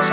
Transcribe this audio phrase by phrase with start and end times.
[0.00, 0.08] 欢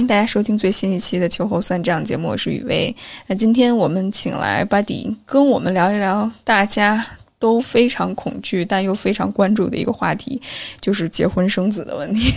[0.00, 2.96] 迎大家收听最新一期的《秋后算账》节目，我是雨薇。
[3.26, 7.04] 那今天我们请来巴迪跟我们聊一聊大家
[7.38, 10.40] 都非常恐惧但又非常关注的一个话题，
[10.80, 12.32] 就是结婚生子的问题。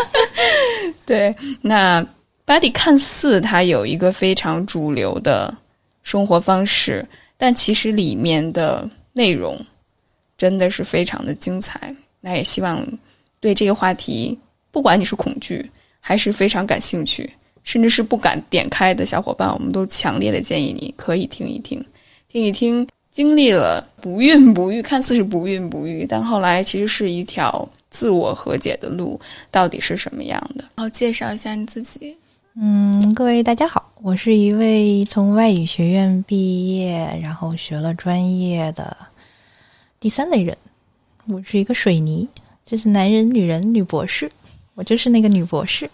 [1.06, 2.04] 对，那
[2.46, 5.52] Body 看似他有一个非常主流的
[6.02, 9.60] 生活方式，但其实里面的内容
[10.38, 11.94] 真的是非常的精彩。
[12.20, 12.86] 那也希望
[13.40, 14.38] 对这个话题，
[14.70, 15.68] 不管你是恐惧。
[16.08, 17.28] 还是非常感兴趣，
[17.64, 21.84] 甚至是不敢点开的小伙伴，我们都强烈的建议你可以听一听，
[22.28, 29.20] 听一听经历了不孕不育，看似是不孕不育，但后来其实是一条自我和解的路，
[29.50, 30.64] 到底是什么样的？
[30.76, 32.16] 好，介绍一下你自己。
[32.58, 38.96] 嗯，各位大家好，我是一位从外语学院毕业，然后学了专业的
[40.00, 40.56] 第三类人，
[41.26, 42.26] 我是一个水泥，
[42.64, 44.30] 就是男人、女人、女博士。
[44.76, 45.90] 我就是那个女博士，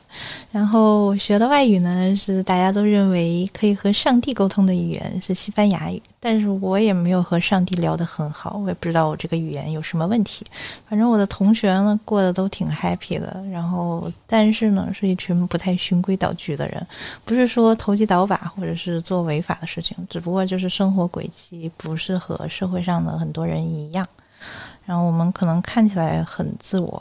[0.51, 10.45] 然后学的外语呢是大家都认为可以和上帝沟通的语言是西班牙语，但是我也没有和上帝聊得很好，我也不知道我这个语言有什么问题。
[10.89, 16.85] 反正我的同学呢过得都挺 happy 的，然后但是呢是一群不太循规蹈矩的人，
[17.25, 24.05] 不是说投机倒把或者是做违法的事情，只不过就是生活轨迹不是和社会上的很多人一样，
[24.85, 27.01] 然后我们可能看起来很自我，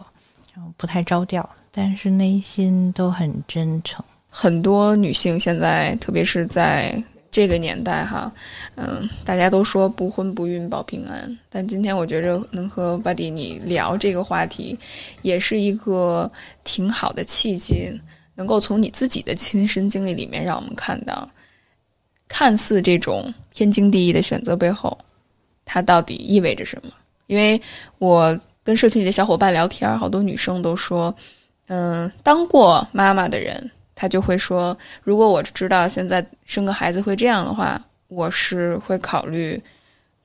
[0.78, 1.48] 不太着调。
[1.72, 4.04] 但是内心都很真诚。
[4.30, 8.32] 很多女性现在，特别是在这个年代，哈，
[8.76, 11.40] 嗯，大家都说不婚不孕保平安。
[11.50, 14.78] 但今天我觉着能和巴迪你聊这个话题，
[15.22, 16.30] 也是一个
[16.66, 17.90] 挺好的契机，
[18.36, 21.26] 能够从你自己的亲身经历里面，让我们看到，
[22.28, 24.98] 看似这种天经地义的选择背后，
[25.64, 26.92] 它到底意味着什么？
[27.28, 27.62] 因为
[27.98, 31.14] 我跟社群里的小伙伴聊天，好多女生都说。
[31.68, 39.62] 嗯，当过妈妈的人，她就会说：如果我知道现在生个孩子会这样的话，我是会考虑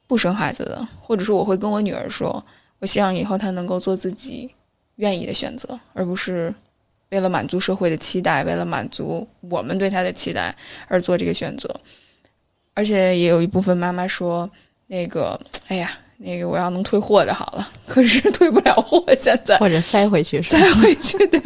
[0.08, 2.44] 不生孩子的，或者说我会跟我女儿说，
[2.80, 4.52] 我希望以后她能够做自己
[4.96, 6.52] 愿意的选择，而不是
[7.10, 10.52] 为了满足社会的期待，为了满足我们对她的期待
[10.88, 11.72] 而做这个选择。
[12.74, 14.50] 而且也有一部分妈妈说，
[14.88, 15.96] 那个，哎呀。
[16.18, 21.40] 那个我要能退货就好了，可是退不了货，现在或者塞回去，塞回去对，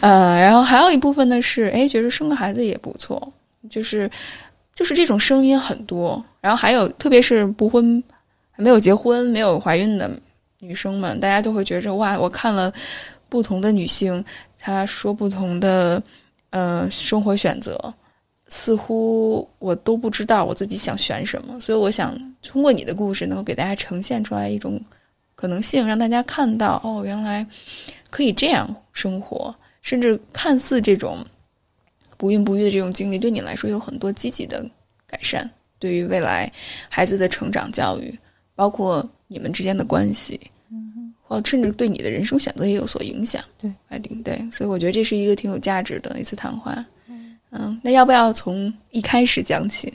[0.00, 3.32] 呃，然后还有一部分呢是，哎，觉得生个孩子也不错，
[3.68, 4.08] 就是
[4.74, 8.02] 就是这种声音很多，然后还有特别是不婚
[8.52, 10.10] 还没有结婚没有怀孕的
[10.60, 12.72] 女生们，大家都会觉着哇，我看了
[13.28, 14.24] 不同的女性，
[14.58, 16.02] 她说不同的
[16.50, 17.92] 呃生活选择。
[18.48, 24.80] 似乎我都不知道我自己想选什么，所以我想通过你的故事，能够给大家呈现出来一种
[25.34, 27.46] 可能性，让大家看到哦，原来
[28.10, 31.24] 可以这样生活，甚至看似这种
[32.16, 34.64] 不孕不育的这种经历，对你来说有很多积极的
[35.06, 36.50] 改善，对于未来
[36.88, 38.16] 孩子的成长教育，
[38.54, 40.40] 包括你们之间的关系，
[41.22, 43.42] 或甚至对你的人生选择也有所影响。
[43.58, 43.70] 对，
[44.22, 46.86] 对，所以我觉得这是一个挺有价值的一次谈话。
[47.58, 49.92] 嗯，那要不要从一开始讲起？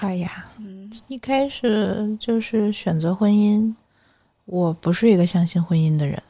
[0.00, 3.72] 哎呀，嗯，一开始就是选择婚姻。
[4.46, 6.20] 我不是一个相信婚姻的人，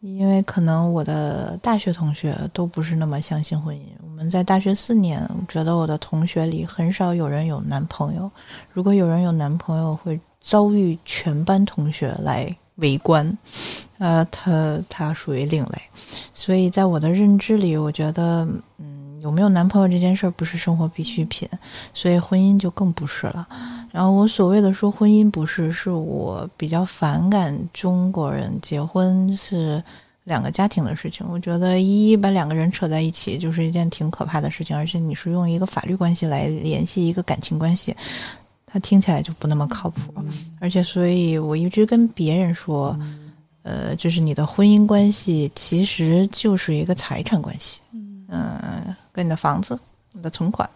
[0.00, 3.80] 因为可能我的大学同学都不是那么相信婚姻。
[4.02, 8.30] 我们在大学四年，觉得我的同学里很少有人有男朋友。
[8.72, 13.38] 如果有人有男朋友，会遭遇全班同学来围观。
[13.96, 15.82] 呃，他他属于另类，
[16.34, 18.46] 所以在我的认知里，我觉得，
[18.78, 18.87] 嗯。
[19.22, 21.48] 有没有男朋友这件事儿不是生活必需品，
[21.92, 23.46] 所以婚姻就更不是了。
[23.90, 29.82] 然后我所谓的说婚姻不是，是我比较反感中国人结婚是
[30.24, 31.26] 两个家庭的事情。
[31.28, 37.96] 我觉得一把两个人扯在一起就是一件挺可怕的事情，而且你是用一个法律关系来联系一个感情关系，
[38.66, 40.12] 它听起来就不那么靠谱。
[40.60, 42.96] 而且，所以我一直跟别人说，
[43.62, 47.80] 呃，就是你的婚姻关系其实就是一个财产关系。
[48.30, 48.94] 嗯。
[49.18, 49.76] 跟你的房子、
[50.12, 50.70] 你的存款，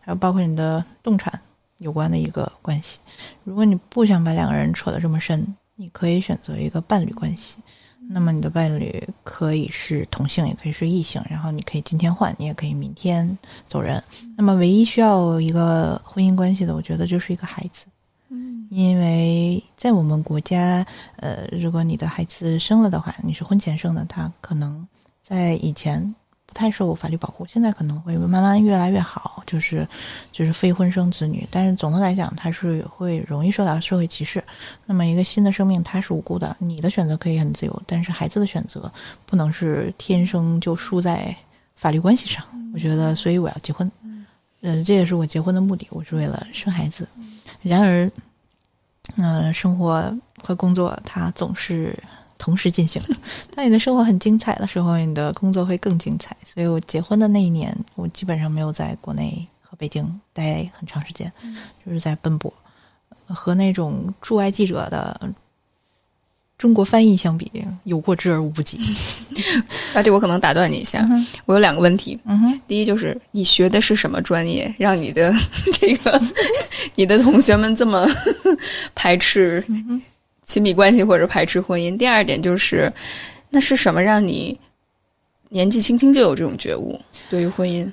[0.00, 1.40] 还有包括你的动产
[1.78, 3.00] 有关的一个关系。
[3.42, 5.44] 如果你不想把两个人扯得这么深，
[5.74, 7.56] 你可以选择一个伴侣关系。
[8.08, 14.00] 那么你的伴侣可以是同性，也可以是异性，然后你可以今天换，你也可以明天走人。
[14.36, 17.86] 那么唯一需要一个婚姻关系的，我觉得就是一个孩子。
[18.28, 20.86] 嗯，因为在我们国家，
[21.16, 24.86] 呃，如果你的孩子生了的话，你是婚前生的，他可能
[25.24, 26.14] 在以前。
[26.50, 29.40] 不太受法律保护，现在可能会慢慢越来越好。
[29.46, 29.86] 就是
[30.32, 31.46] 就是非婚生子女。
[31.48, 34.42] 但是总的来讲，他是会容易受到社会歧视。
[34.86, 38.90] 那么一个新的生命，他是无辜的，你的选择可以很自由，但是孩子的选择
[39.26, 41.34] 不能是天生就输在
[41.76, 42.44] 法律关系上。
[42.74, 43.90] 我觉得，所以我要结婚。
[44.02, 47.08] 嗯，这也是我结婚的目的，我是为了生孩子。
[47.62, 48.10] 然而，
[49.16, 51.98] 嗯，生活和工作它总是
[52.40, 53.00] 同时进行。
[53.54, 56.34] 当你的生活很精彩的时候，你的工作会更精彩。
[56.44, 61.30] 所以我结婚的那一年，我基本上没有在国内和北京待很长时间，
[61.84, 62.52] 就是在奔波，
[63.26, 65.30] 和那种驻外记者的。
[66.58, 67.50] 中国翻译相比，
[67.84, 68.78] 有过之而无不及。
[69.94, 71.08] 大弟，我可能打断你一下，
[71.46, 72.20] 我有两个问题。
[72.68, 75.32] 第一就是你学的是什么专业，让你的
[75.80, 76.20] 这个
[76.96, 78.06] 你的同学们这么
[78.94, 79.64] 排斥
[80.50, 81.96] 亲密关系或者排斥婚姻？
[81.96, 82.92] 第二点就是，
[83.48, 84.58] 那是什么让你
[85.48, 87.00] 年纪轻轻就有这种觉悟
[87.30, 87.88] 对于婚姻？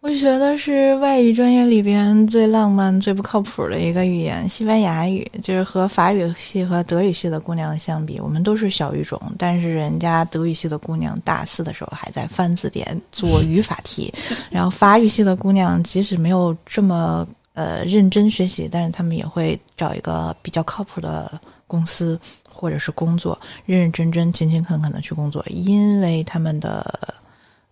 [0.00, 5.24] 我觉得是外语专业里边最浪漫、最不靠谱的一个语言——西班牙语。
[5.40, 9.18] 就是和法语系和德语系的姑娘相比，我们都是小语种。
[9.38, 14.12] 但是人家德语系的姑娘大四的时候还在翻字典做语法题，
[14.50, 17.24] 然后法语系的姑娘即使没有这么
[17.54, 21.40] 呃认真学习，但是他们也会找一个比较靠谱的
[21.72, 27.14] 公司或者是工作，认认真真、勤勤恳恳的去工作，因为他们的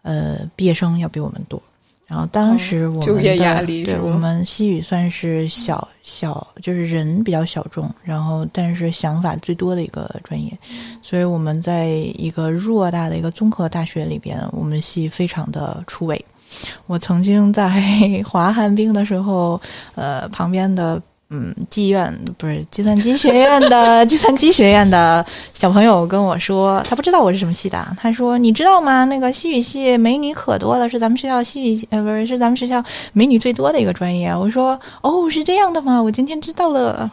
[0.00, 1.62] 呃毕业生要比我们多。
[2.08, 10.50] 然后当时我们的对我们西语算是小小，就是人比较小众，然后但是想法最多的一个专业，
[11.02, 16.24] 所以我们在一个偌大的一个综合大学里边，我们系非常的出位。
[16.88, 17.68] 我曾经在
[18.24, 19.60] 滑旱冰的时候，
[19.94, 21.00] 呃，旁边的。
[21.32, 25.24] 嗯，妓院不是计算机学院的计算机学院的
[25.54, 27.86] 小朋友跟我说，他不知道我是什么系的。
[27.96, 29.04] 他说：“你知道吗？
[29.04, 32.82] 那个西语系美女可多了，是咱们学校西语呃，不是是咱们学校
[33.12, 36.02] 美女最多的一个专业。”我说：“哦，是这样的吗？
[36.02, 37.08] 我今天知道了。”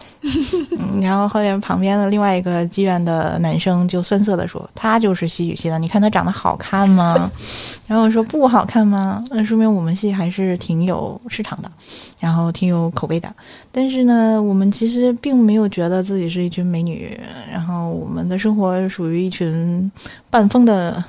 [0.99, 7.29] 然后后面旁边的另外一个妓院的男生就酸涩的说：“他就是西语系的，你看他长得好看吗？”
[7.85, 9.23] 然后我说：“不好看吗？
[9.29, 11.71] 那说明我们系还是挺有市场的，
[12.19, 13.31] 然后挺有口碑的。
[13.71, 17.19] 但是。”那我们其实并没有觉得自己是一群美女，
[17.51, 19.91] 然后我们的生活属于一群
[20.29, 21.03] 半疯的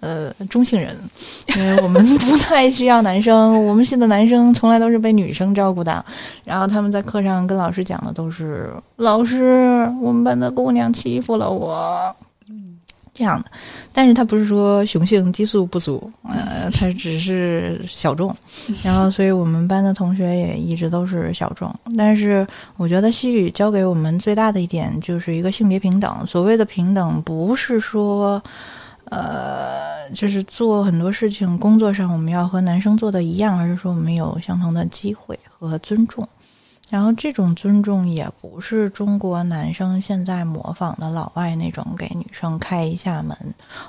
[0.00, 0.96] 呃中性人，
[1.56, 6.04] 因为我们 不太需要男生，我们系的男生从来都是被女生照顾的，
[6.44, 12.14] 然后他们在课上跟老师讲的都是老师，我们班的姑娘欺负了我。
[13.20, 13.50] 这样的，
[13.92, 18.34] 但是他不是说雄性激素不足，呃，他只是小众，
[18.82, 21.70] 然后，所以我们班的同学也一直都是小众。
[21.98, 22.46] 但是，
[22.78, 26.26] 我觉得西语教给我们最大的一点就是一个性别平等。
[26.26, 28.42] 所谓的平等，不是说，
[29.10, 36.26] 呃，就是做很多事情工作上我们要和男生做的一样，而是说我们有相同的机会和尊重。
[36.90, 43.36] 然后这种尊重也不是中国男生现在模仿的老外那种给女生开一下门，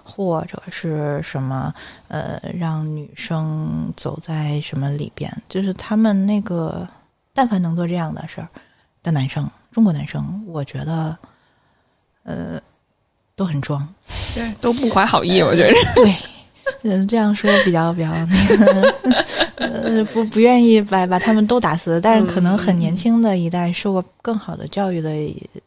[0.04, 1.74] 或者是什么
[2.08, 6.88] 呃让女生走在什么里边，就是他们那个
[7.34, 8.48] 但凡能做这样的事儿
[9.02, 11.18] 的男生，中国男生，我觉得
[12.24, 12.62] 呃
[13.36, 13.88] 都很装，
[14.36, 15.74] 对，都不怀好意，我觉得。
[15.96, 16.16] 对。
[16.84, 18.94] 嗯，这样说比较比较那个，
[19.56, 25.16] 呃，不不愿意把把他们都打死，但是可能很年轻的一代受过更好的教育的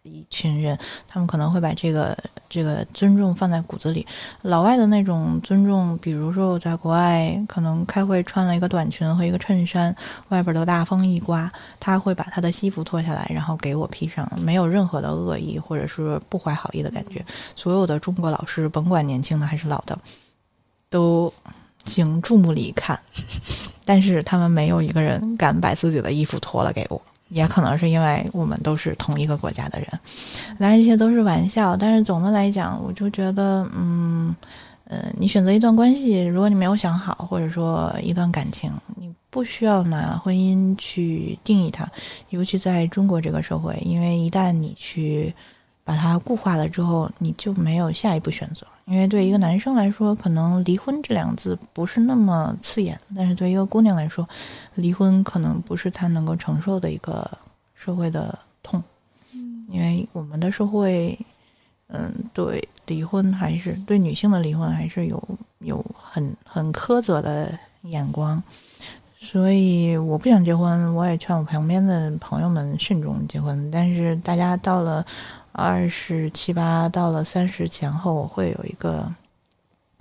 [0.03, 2.17] 一群人，他们可能会把这个
[2.49, 4.05] 这个尊重放在骨子里。
[4.43, 9.95] 老外的那种尊重，比如说我在国外可能开会穿了一个短裙和一个衬衫，
[10.31, 11.49] 外边的大风一刮，
[11.79, 17.25] 他会把他的西服脱下来，然后给我披上，没有任何的恶意或者是不怀好意的感觉。
[17.55, 19.97] 所有的中国老师，甭管年轻的还是老的。
[20.95, 21.33] 都
[21.87, 22.97] 行注目礼看，
[23.85, 29.89] 但是他们没有一个人敢把自己的衣服脱了给我，也可能是因为我们都是同一个国家的人。
[30.57, 34.33] 当然，这些都是玩笑，但是总的来讲，我就觉得，嗯，
[34.85, 41.91] 呃，你选择一段关系，如果你没有想好，或者说一段感情，你不需要拿婚姻去定义它，
[42.31, 45.35] 尤其在中国这个社会，因为一旦你去。
[45.87, 48.67] 把它固化了之后，你就没有下一步选择。
[48.87, 54.29] 因为对一个男生来说，可能离婚这两个字不是那么刺眼；但是对一个姑娘来说，
[54.75, 57.27] 离婚可能不是她能够承受的一个
[57.75, 58.83] 社会的痛。
[59.33, 61.19] 嗯，因为我们的社会，
[61.87, 65.23] 嗯，对离婚还是对女性的离婚还是有
[65.61, 68.43] 有很很苛责的眼光。
[69.19, 73.71] 所以我不想结婚，我也劝我旁边的朋友们慎重结婚。
[73.71, 75.03] 但是大家到了。
[75.57, 79.09] 二十七八到了三十前后，我会有一个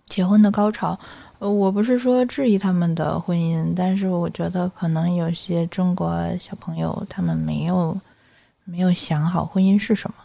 [0.08, 1.00] 结婚的高潮。
[1.38, 7.96] 呃，我不是说质疑他们的婚姻，但是我觉得可能有些中国小朋友他们没有
[8.64, 10.16] 没有想好婚姻是什么，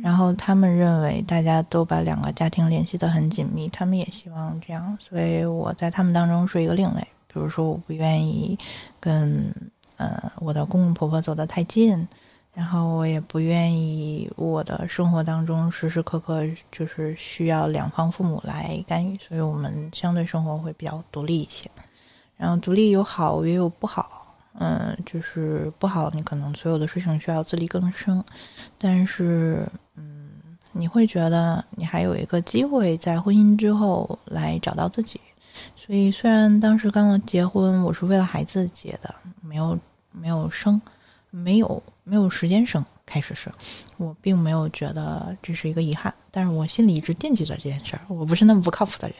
[0.00, 7.00] 然后他们认为大家都把两个家庭联系得很紧密，他们也希望这样，所以我在他们当中是一个另类。
[7.26, 8.56] 比如说，我不愿意
[9.00, 9.52] 跟
[9.96, 12.06] 呃我的公公婆婆走得太近。
[12.58, 21.70] 然后我也不愿意我的生活当中时时刻刻就是需要两方父母来干预，所以我们相对生活会比较独立一些。
[22.36, 28.24] 然后独立有好也有不好，嗯，就是不好，你可能所有的事情需要自力更生，
[28.76, 30.28] 但是嗯，
[30.72, 35.20] 你会觉得你还有一个机会在婚姻之后来找到自己。
[35.76, 39.78] 所以虽然当时刚刚结婚，我是为了孩子结的，没有
[40.10, 40.80] 没有生，
[41.42, 41.82] 没有。
[42.04, 43.52] 没有时间生，开始是，
[43.98, 48.00] 我并没有觉得这是一个遗憾，但是我心里一直惦记着这件事儿。
[48.08, 49.16] 我不是那么不靠谱的人，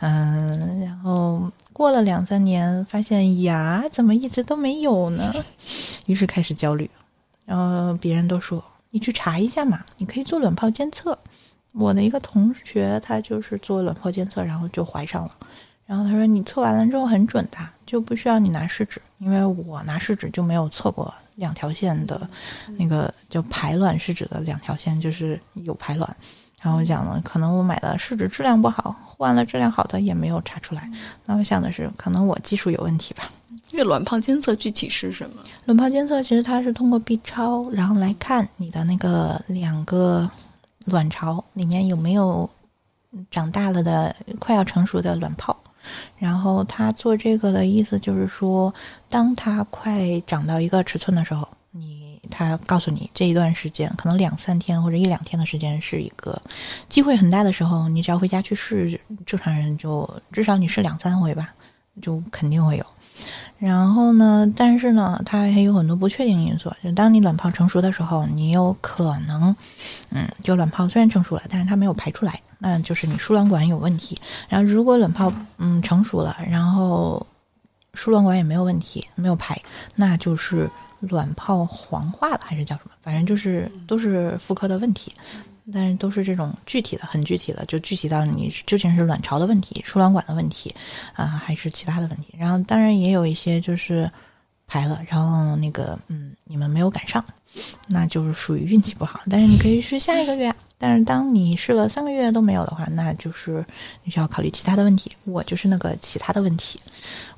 [0.00, 5.32] 嗯，然后过了两三年，发现牙，怎么一直都没有呢？
[6.06, 6.90] 于是开始焦虑，
[7.44, 11.16] 然后别人都说你去查一下嘛，你可以做卵泡监测。
[11.70, 15.30] 我的一个同学，他就是做卵泡监测，然后就怀上了。
[15.86, 21.14] 然后他说你测完了之后很准的，就不需要你拿试纸，因为我拿试纸就没有测过。
[21.36, 22.28] 两条线的，
[22.78, 26.16] 那个就排卵是指的两条线，就是有排卵。
[26.62, 30.90] 然后我讲了，可能我买的试纸质量不好，换了质量好的也没有查出来。
[31.26, 33.30] 那我想的是，可能我技术有问题吧。
[33.66, 35.42] 这个卵泡监测具体是什么？
[35.66, 40.30] 卵泡监测其实它是通过 B 超，然后来看你的那个两个
[40.86, 42.48] 卵巢里面有没有
[43.30, 45.54] 长大了的、快要成熟的卵泡。
[46.18, 48.72] 然后他做这个的意思就是说，
[49.08, 56.40] 当他快长到一个尺寸的时候，你他告诉你这一段时间可能两三天或者一两天的时间是一个
[56.88, 61.52] 机会很大的时候，你只要回家去试，正常人就至少你试两三回吧，
[62.00, 62.86] 就肯定会有。
[63.58, 66.70] 然后呢，但是呢，它还有很多不确定因素。
[66.82, 69.54] 就当你卵泡成熟的时候，你有可能，
[70.10, 72.40] 嗯，就卵泡虽然成熟了，但是它没有排出来。
[72.60, 74.18] 嗯，就是你输卵管有问题。
[74.48, 77.24] 然后如果卵泡嗯成熟了，然后
[77.94, 79.60] 输卵管也没有问题，没有排，
[79.94, 80.70] 那就是
[81.00, 82.92] 卵泡黄化了，还是叫什么？
[83.02, 85.12] 反正就是都是妇科的问题。
[85.72, 90.74] 但是都是这种具体的，很具体的，就具体到你究竟是卵巢的问题、输卵管的问题
[91.14, 92.34] 啊，还是其他的问题。
[92.38, 94.06] 然后当然也有一些就是
[94.66, 97.24] 排了，然后那个嗯你们没有赶上，
[97.88, 99.20] 那就是属于运气不好。
[99.30, 100.54] 但是你可以试下一个月。
[100.76, 103.64] 但是当你试了三个月都没有的话，那就是
[104.02, 105.10] 你需要考虑其他的问题。
[105.24, 106.78] 我就是那个其他的问题。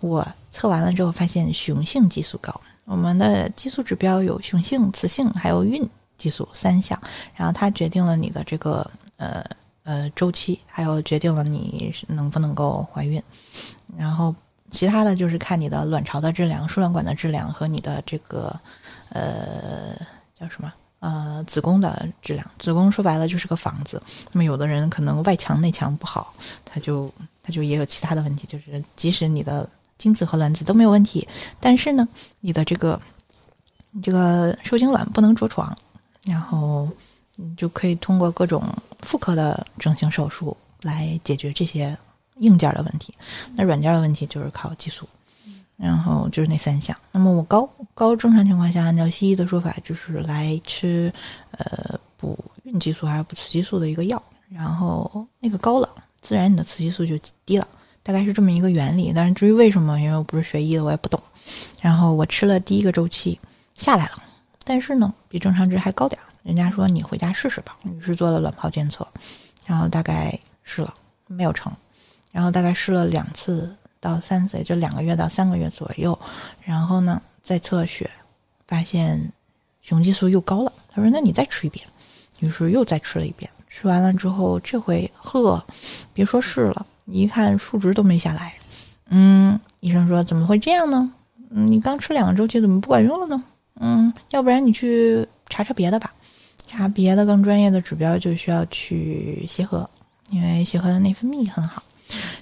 [0.00, 2.52] 我测完了之后发现雄性激素高。
[2.84, 7.00] 我们的激素指标有雄性、雌性还有孕激素三项，
[7.34, 9.44] 然后它决定了你的这个呃
[9.84, 13.22] 呃周期，还有决定了你能不能够怀孕。
[13.96, 14.34] 然后
[14.70, 18.54] 其他的就是看你的卵巢的质量、输卵管的质量和你的这个
[19.10, 19.96] 呃
[20.38, 20.72] 叫什么？
[20.98, 24.02] 呃，子宫的质量，子宫说白了就是个房子。
[24.32, 29.68] 那么有的人可能外墙内墙不好，他就他就也有其他的问题，就是即使你的
[29.98, 31.26] 精子和卵子都没有问题，
[31.60, 32.08] 但是呢，
[32.40, 33.00] 你的这个
[34.02, 35.76] 这个受精卵不能着床，
[36.24, 36.88] 然后
[37.36, 38.64] 你就可以通过各种
[39.02, 41.96] 妇科的整形手术来解决这些
[42.38, 43.14] 硬件的问题。
[43.54, 45.08] 那软件的问题就是靠激素。
[45.78, 46.96] 然后就是那三项。
[47.12, 51.12] 那么我高高正常情况下，按照西医的说法，就是来吃
[51.50, 54.22] 呃补孕激素还是补雌激素的一个药。
[54.48, 55.88] 然后那个高了，
[56.22, 57.14] 自然你的雌激素就
[57.44, 57.68] 低了，
[58.02, 59.12] 大概是这么一个原理。
[59.14, 61.22] 但是至于为什么，因为我不是学医的，我也不懂。
[61.82, 63.38] 然后我吃了第一个周期
[63.74, 64.12] 下来了，
[64.64, 66.24] 但是呢比正常值还高点儿。
[66.42, 67.76] 人家说你回家试试吧。
[67.84, 69.06] 于是做了卵泡监测，
[69.66, 70.94] 然后大概试了
[71.26, 71.70] 没有成，
[72.32, 73.74] 然后大概试了两次。
[73.98, 76.16] 到三次，也就两个月到三个月左右，
[76.62, 78.08] 然后呢再测血，
[78.68, 79.20] 发现
[79.82, 80.72] 雄激素又高了。
[80.92, 81.84] 他说：“那你再吃一遍。”
[82.38, 83.50] 于是又再吃了一遍。
[83.68, 85.60] 吃完了之后，这回呵，
[86.12, 88.54] 别说试了，一看数值都没下来。
[89.08, 91.10] 嗯，医生说：“怎么会这样呢？
[91.50, 93.42] 嗯，你刚吃两个周期，怎么不管用了呢？
[93.80, 96.12] 嗯，要不然你去查查别的吧，
[96.68, 99.88] 查别的更专业的指标，就需要去协和，
[100.30, 101.82] 因为协和的内分泌很好。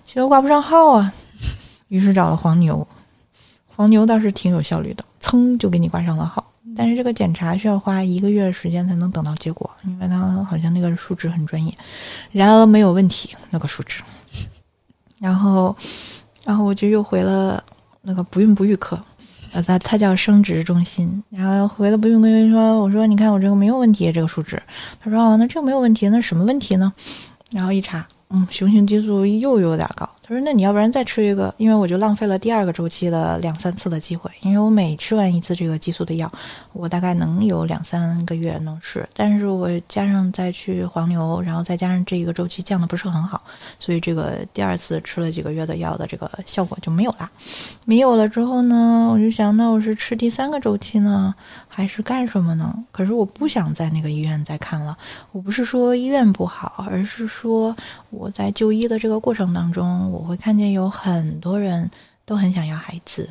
[0.06, 1.12] 协和挂不上号啊。”
[1.88, 2.86] 于是找了黄牛，
[3.66, 6.44] 黄牛倒是挺有效率的，噌就给你挂上了号。
[6.76, 11.72] 但是这个检查需要花一个月时间才能等到结果，因为它好像那个数值很专业。
[12.32, 14.02] 然而没有问题，那个数值。
[15.20, 15.76] 然后，
[16.42, 17.62] 然后我就又回了
[18.02, 18.98] 那个不孕不育科，
[19.52, 21.22] 呃，它它叫生殖中心。
[21.30, 24.60] 然后回了不孕不育说，我说你看我这个没有问题，这个数值。
[25.00, 26.92] 他说哦，那这个没有问题，那什么问题呢？
[27.50, 30.08] 然后一查，嗯，雄性激素又有点高。
[30.26, 31.54] 他说：“那你要不然再吃一个？
[31.58, 34.30] 因为我就浪费了第二个周期的两三次的机会。
[34.40, 36.32] 因为我每吃完一次这个激素的药，
[36.72, 39.06] 我大概能有两三个月能吃。
[39.12, 43.42] 但是我加上再去黄牛，然后再加上这一个周期降的不是很好，
[43.78, 47.30] 所以这个第二次吃了几个月的药的这个效果就没有啦。
[47.84, 51.34] 没有了之后呢，我就想，那我是吃第三个周期呢，
[51.68, 52.74] 还是干什么呢？
[52.92, 54.96] 可是我不想在那个医院再看了。
[55.32, 57.76] 我不是说医院不好，而是说
[58.08, 61.90] 我在就医的这个过程当中。”我会看见有很多人
[62.24, 63.28] 都很想要孩子，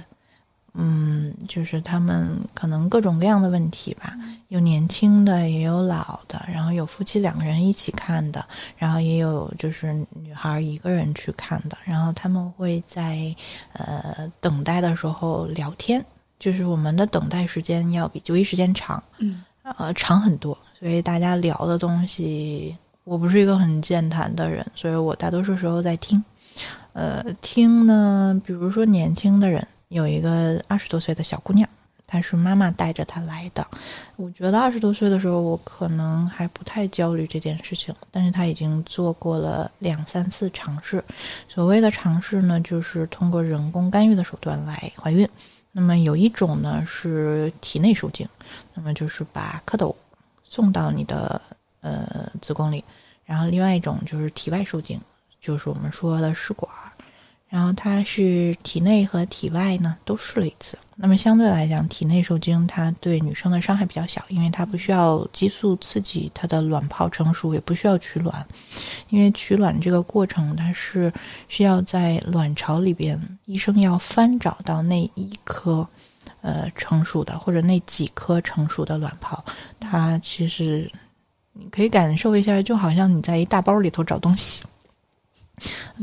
[0.73, 4.13] 嗯，就是他们可能各种各样的问题吧，
[4.49, 8.43] 有年轻的，也有老的，然后有夫妻两个人一起看的，
[8.77, 13.35] 然后也有就是女孩一个人去看的，然后他们会在
[13.73, 16.03] 呃等待的时候聊天，
[16.39, 19.43] 就是我们的等待时间要比就医时间长，嗯，
[19.77, 26.23] 呃长很多，所以大家聊的东西，我不是一个很健谈的人，所以我大多数时候在听。
[26.93, 31.67] 呃，听呢，比如说年轻的人，有一个二十多岁的小姑娘，
[32.05, 33.65] 她是妈妈带着她来的。
[34.15, 41.03] 我觉得二十多岁的时候，我可能还不太焦虑这件事情，但是她已经做过了两三次尝试。
[41.47, 45.27] 所谓的尝试呢，就是通过人工干预的手段来怀孕。
[45.71, 48.29] 那么有一种呢是体内受精，
[48.75, 49.95] 那么就是把蝌蚪
[50.43, 51.41] 送到你的
[51.81, 52.83] 呃子宫里，
[53.25, 55.01] 然后另外一种就是体外受精。
[55.43, 56.71] 就是我们说的试管，
[57.49, 60.77] 然后它是体内和体外呢都试了一次。
[60.95, 68.45] 那么相对来讲，体内受精它对女生的伤害比较小，因为它不需要激素刺激它的卵泡成熟，也不需要取卵。
[69.09, 71.11] 因为取卵这个过程，它是
[71.49, 75.85] 需要在卵巢里边，医生要翻找到那一颗
[76.41, 79.43] 呃成熟的或者那几颗成熟的卵泡。
[79.79, 80.89] 它其实
[81.51, 84.63] 你可以感受一下，就好像你在一大包里头找东西。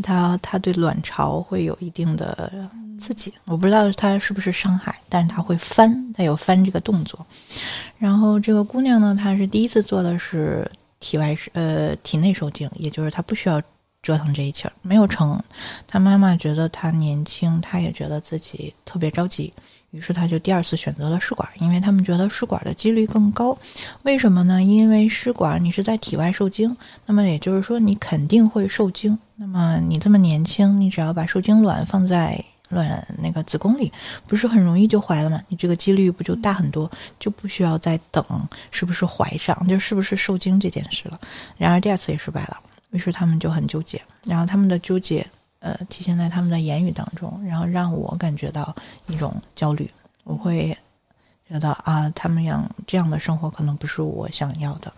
[0.02, 2.50] 它它对卵巢会有一定的
[2.98, 7.24] 刺激，我不知道它是不是伤害，但是它会翻，它有翻这个动作。
[7.98, 13.60] 然后这个姑娘呢，她是第一次做的是体外呃体内受精，也就是她不需要
[14.02, 15.42] 折腾这一切，没有成。
[15.86, 19.52] 她妈妈觉得她年轻，她也觉得自己特别着急。
[19.92, 23.56] 于是他就第二次选择了试管，因为他们觉得试管的几率更高。
[24.02, 24.62] 为什么呢？
[24.62, 26.76] 因为试管你是在体外受精，
[27.06, 29.18] 那么也就是说你肯定会受精。
[29.34, 33.92] 那么你这么年轻，你只要把受精卵放在卵那个子宫里，
[34.28, 35.42] 不是很容易就怀了吗？
[35.48, 36.88] 你这个几率不就大很多？
[37.18, 38.24] 就不需要再等
[38.70, 41.18] 是不是怀上，就是不是受精这件事了。
[41.58, 42.56] 然而第二次也失败了，
[42.90, 44.00] 于是他们就很纠结。
[44.24, 45.26] 然后他们的纠结。
[45.60, 48.74] 呃，体现在他们的言语当中，然后让我感觉到
[49.06, 49.88] 一种焦虑。
[50.24, 50.76] 我会
[51.48, 54.92] 觉得啊，他们样这样的生活可能不是我想要的。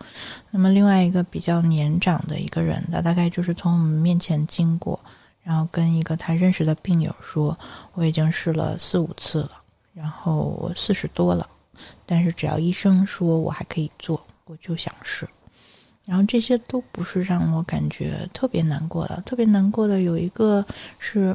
[0.51, 4.99] 那么另外一个比较年长的一个人，他大概就是从我们面前经过，
[5.43, 7.57] 然后跟一个他认识的病友说
[7.93, 9.51] ：“我已经试了四五次了，
[9.93, 11.45] 然后我四十多了，
[12.05, 15.27] 但是只要医生说我还可以做，我就想试。”
[16.05, 20.65] 然后这些都不是让我感觉特别难过的，特别难过的有一个
[20.99, 21.33] 是，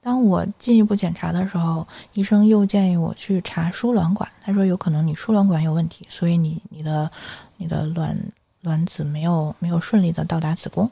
[0.00, 7.10] 当我进一步检查的时候，医生又建议我去查输卵管，他说有可能你输卵管有问题，所以你你的
[7.56, 8.16] 你的卵
[8.60, 10.88] 卵子没有没有顺利的到达子宫。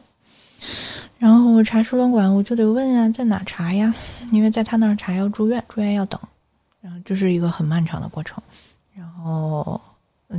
[1.18, 3.94] 然后我查输卵管，我就得问啊，在哪查呀？
[4.32, 6.20] 因为在他那儿查要住院，住院要等，
[6.80, 8.42] 然后这是一个很漫长的过程。
[8.92, 9.80] 然后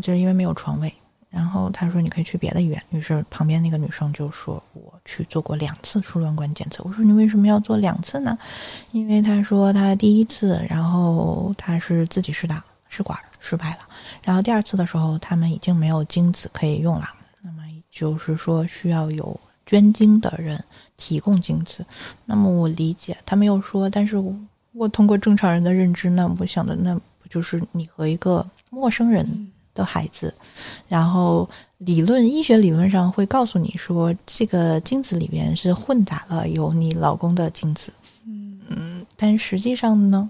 [0.01, 0.93] 就是因为没有床位。
[1.31, 8.37] 然后他说：“你可以去别的医院。”于是旁边那个女生就说：“我去做过两次输卵管检测。”我说：“你为什么要做两次呢？”
[8.91, 13.79] 因为他说他第一次，然后他是自己试打试管失败了，
[14.21, 17.09] 然后第二次的时候他们已经没有精子可以用了，
[17.41, 20.61] 那么就是说需要有捐精的人
[20.97, 21.85] 提供精子。
[22.25, 24.21] 那么我理解他没有说，但是
[24.73, 29.50] 我通过正常人的认知，那我想的那不就是你和一个陌生人？
[29.73, 30.33] 的孩子，
[30.87, 37.91] 然后理论医学理论上会告诉你说，这个精子里面是混杂了有你老公的精子，
[38.25, 40.29] 嗯嗯，但实际上呢，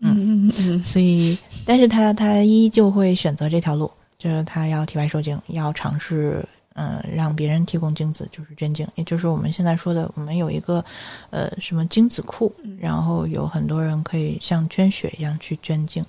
[0.00, 6.44] 嗯嗯，所以，但是他他依旧会选择这条路，就是他要体外受精，要尝试。
[6.80, 10.82] 嗯，让别人提供精子就是捐精，也就是我们现在说的，我们有一个，
[11.28, 16.02] 呃，什么精子库，然后有很多人可以像捐血一样去捐精，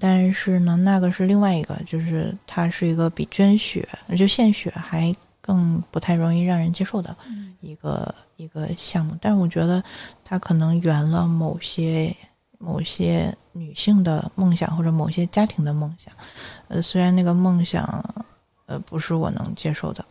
[0.00, 7.16] 但是呢，那个是另外一个，就是它是一个比捐血就献血还更不太容易让人接受的
[7.60, 9.80] 一个一个项目，但是我觉得
[10.24, 12.12] 它可能圆了某些
[12.58, 16.12] 某些女性的梦想或者某些家庭的梦想，
[16.66, 18.04] 呃，虽然那个梦想。
[18.68, 20.04] 呃，不是我能接受的，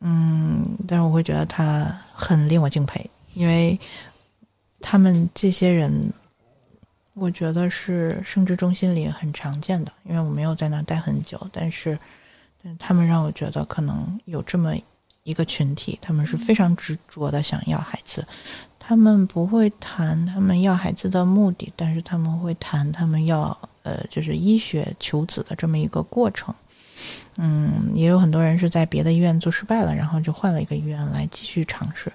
[0.00, 1.84] 嗯，但是我会觉得他
[2.14, 3.76] 很令我敬佩，因为
[4.80, 6.12] 他们这些人，
[7.14, 11.98] 我觉得是生殖中心里很常见的，因为我没有在那待很久，但是，
[12.62, 14.72] 但他们让我觉得可能有这么
[15.24, 18.24] 一个群体，他们是非常执着的想要孩子。
[18.78, 26.54] 他们不会谈他们要孩子的目的，但是他们会谈他们要呃，就是医学求子的这么一个过程。
[27.36, 32.12] 嗯，也有很多人是在别的医院做失败了，然后就换了一个医院来继续尝试。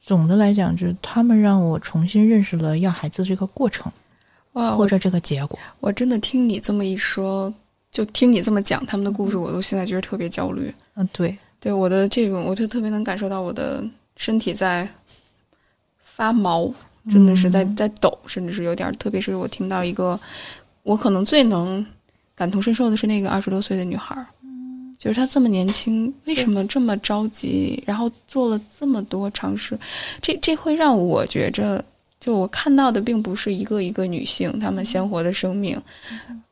[0.00, 3.90] 总的来讲，就是他们让我重新认识了要孩子这个过程，
[4.52, 5.58] 哇，或者这个结果。
[5.80, 7.52] 我真的听你这么一说，
[7.90, 10.72] 就听你这么讲他们的故事，我都现在觉得特别焦虑。
[10.96, 13.84] 嗯，对，对，我的这种，我就特别能感受到我的
[14.16, 14.88] 身体在。
[16.16, 16.72] 发毛，
[17.10, 18.92] 真的是在在抖，甚至是有点。
[19.00, 20.16] 特别是我听到一个，
[20.84, 21.84] 我可能最能
[22.36, 24.24] 感同身受的是那个二十多岁的女孩儿，
[25.04, 27.82] 就是她这么年轻，为什么这么着急？
[27.86, 29.78] 然后做了这么多尝试，
[30.22, 31.84] 这这会让我觉着，
[32.18, 35.78] 就我看到的并不是一个一个女性她们鲜活的生命，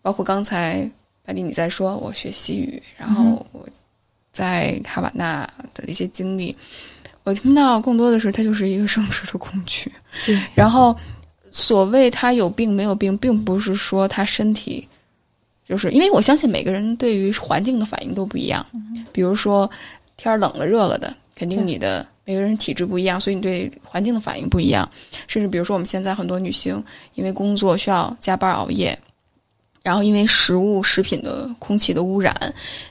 [0.02, 0.86] 包括刚才
[1.24, 3.66] 白丽你在说我学西语，然后我
[4.32, 6.54] 在哈瓦那的一些经历。
[7.24, 9.90] 我听到更多的是，它就是一个生殖的工具。
[10.26, 10.38] 对。
[10.54, 10.94] 然后，
[11.52, 14.86] 所谓他有病没有病，并不是说他身体，
[15.68, 18.64] 就是因为我相信每个人对于环境的反应都不一样。
[19.12, 19.70] 比如说，
[20.16, 24.88] 天冷了、热了的，肯定你的每个人体质不一样，所以你对环境的反应不一样。
[25.26, 26.82] 甚至比如说，我们现在很多女性
[27.14, 28.98] 因为工作需要加班熬夜，
[29.82, 32.34] 然后因为食物、食品的空气的污染，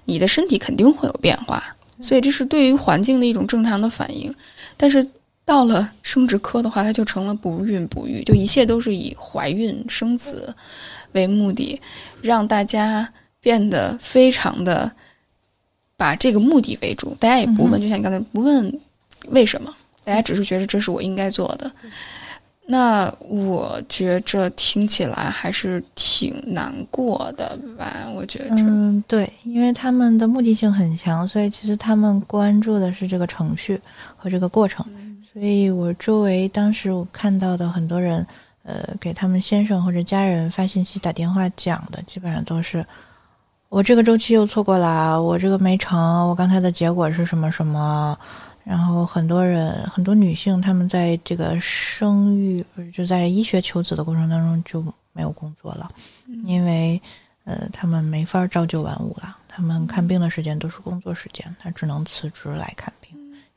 [0.05, 1.63] 你的身体肯定会有变化。
[2.01, 4.33] 所以这是对于环境的一种正常的反应，
[4.75, 5.05] 但是
[5.45, 10.53] 到了生殖科的话，它就成了不孕不育，就一切都是以怀孕生子
[11.13, 11.79] 为目的，
[12.21, 13.07] 让大家
[13.39, 14.91] 变得非常的
[15.97, 17.15] 把这个目的为主。
[17.19, 18.79] 大家也不问，就像你刚才不问
[19.27, 21.71] 为什么，大家只是觉得这是我应该做的。
[22.67, 28.07] 那我觉着听起来还是挺难过的吧？
[28.15, 33.81] 我觉着，嗯，对，因为他们的目的性很强，所以其实他们关注的是这个程序
[34.15, 34.85] 和这个过程。
[35.33, 38.25] 所以我周围当时我看到的很多人，
[38.63, 42.85] 呃，给他们先生或者家人发信息、打电话讲的，基本上都是
[43.69, 48.17] 我这个周期又错过了，我这个没成，我刚才的结果是什么什么。
[48.63, 55.89] 然后很多人，很多女性，她们在这个生育，不是就在医学求子的过程当中就没有工作了，
[56.45, 57.01] 因为，
[57.43, 63.00] 呃，她们没法朝九晚五了，她们看病的时间都是工作时间，她只能辞职来看病，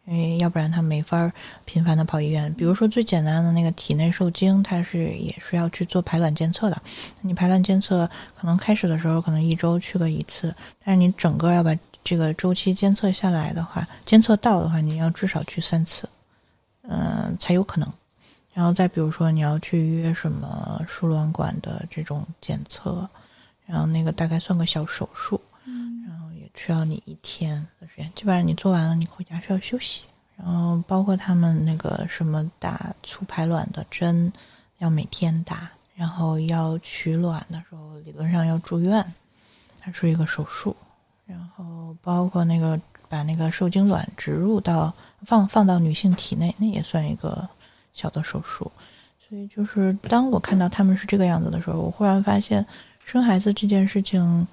[0.06, 1.30] 因为要不然他没法
[1.64, 2.52] 频繁的跑医院。
[2.54, 6.82] 比如说最简单的那个体内受精，它是也是要去做排卵监测的，
[7.22, 11.76] 你排卵监测可能开始的时候可能一周去个一次，但是你整个要把。
[12.06, 16.06] 这个周期监测下来的话，监测到的话，你要至少去三次，
[16.82, 17.90] 嗯，才有可能。
[18.52, 23.08] 然后再比如说，你要去约什么输卵管的这种检测，
[23.64, 25.40] 然后那个大概算个小手术，
[26.54, 28.10] 需要你一天的时间。
[28.14, 30.02] 基本上你做完了，你回家需要休息。
[30.36, 34.32] 然后包括他们那个什么打促排卵的针，
[34.78, 39.04] 要每天打，然后要取卵的时候，理论上要住院，
[39.78, 40.74] 它是一个手术。
[41.24, 47.48] 然后包括那个把那个受精卵植入到放放到女性体内，那也算一个
[47.92, 48.70] 小的手术。
[49.26, 52.66] 所以就是当我看到他们是这个样子的时候，我忽然发现
[53.04, 54.46] 生孩子这件事情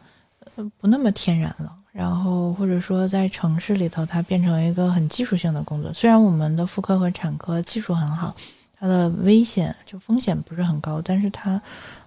[0.55, 1.75] 呃不那么天然了。
[1.91, 5.91] 然后或者说在城市里头，它变成一个很技术性的工作。
[5.93, 8.35] 虽然我们的妇科和产科技术很好，
[8.77, 11.61] 它的危险就风险不是很高，但是它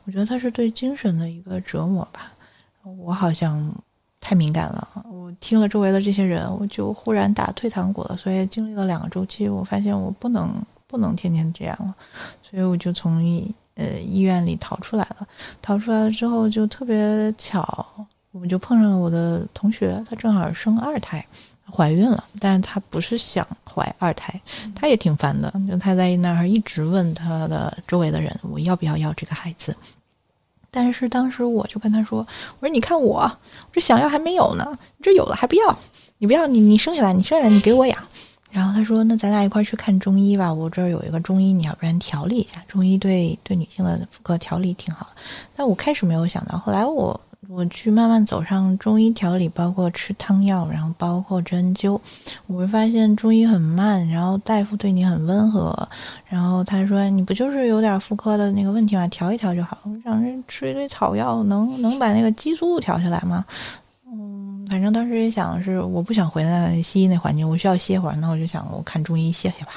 [0.05, 2.33] 我觉得它是对精神的一个折磨吧。
[2.83, 3.73] 我好像。
[4.27, 8.17] 太敏感了，我听了周围的这些人，我就忽然打退堂鼓了。
[8.17, 10.51] 所以经历了两个周期，我发现我不能
[10.87, 11.95] 不能天天这样了，
[12.43, 15.29] 所以我就从医呃医院里逃出来了。
[15.61, 17.87] 逃出来了之后，就特别巧，
[18.35, 21.25] 我们就碰上了我的同学，她正好生二胎，
[21.71, 24.39] 怀孕了，但是她不是想怀二胎，
[24.75, 29.75] 她也挺烦的，就她在那儿一直问她的周围的人，我要不要要这个孩子。
[30.69, 32.27] 但是当时我就跟她说
[32.59, 33.39] ：“我说你看我，我
[33.73, 35.79] 这想要还没有呢，你这有了还不要？
[36.19, 37.97] 你不要你你生下来，你生下来你给我养。”
[38.51, 42.61] 然后他说：“那咱俩一块去看中医吧，我这儿有一个中医，你要不然调理一下。
[42.67, 45.07] 中医对对女性的妇科调理挺好。”
[45.55, 47.21] 但我开始没有想到，后来我。
[47.49, 51.99] 我去慢慢走上中医调理，包括吃汤药，然后包括针灸，
[52.47, 55.89] 我会发现中医很慢，然后大夫对你很温和，
[56.29, 59.07] 然后他说你不就是有点妇科的那个问题吗？
[59.09, 59.79] 调一调就好。
[59.85, 63.45] 我想着吃一堆草药能能把那个激素调下来吗？
[64.07, 69.73] 嗯，反正当时也想是我不想回那西医那环境，我需要歇会儿，那我就想我看中医歇歇吧。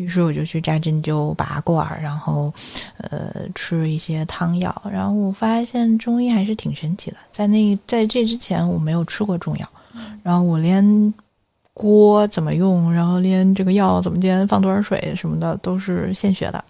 [0.00, 2.52] 于是我就去扎针灸、拔罐，然后
[2.96, 4.74] 呃吃一些汤药。
[4.90, 9.68] 然后我发现中医还是挺神奇的，在那在这之前我没有吃过中药，
[10.22, 11.14] 然后我连
[11.74, 16.64] 锅怎么用，然后连这个药怎么煎、放多少水什么的都是现学的，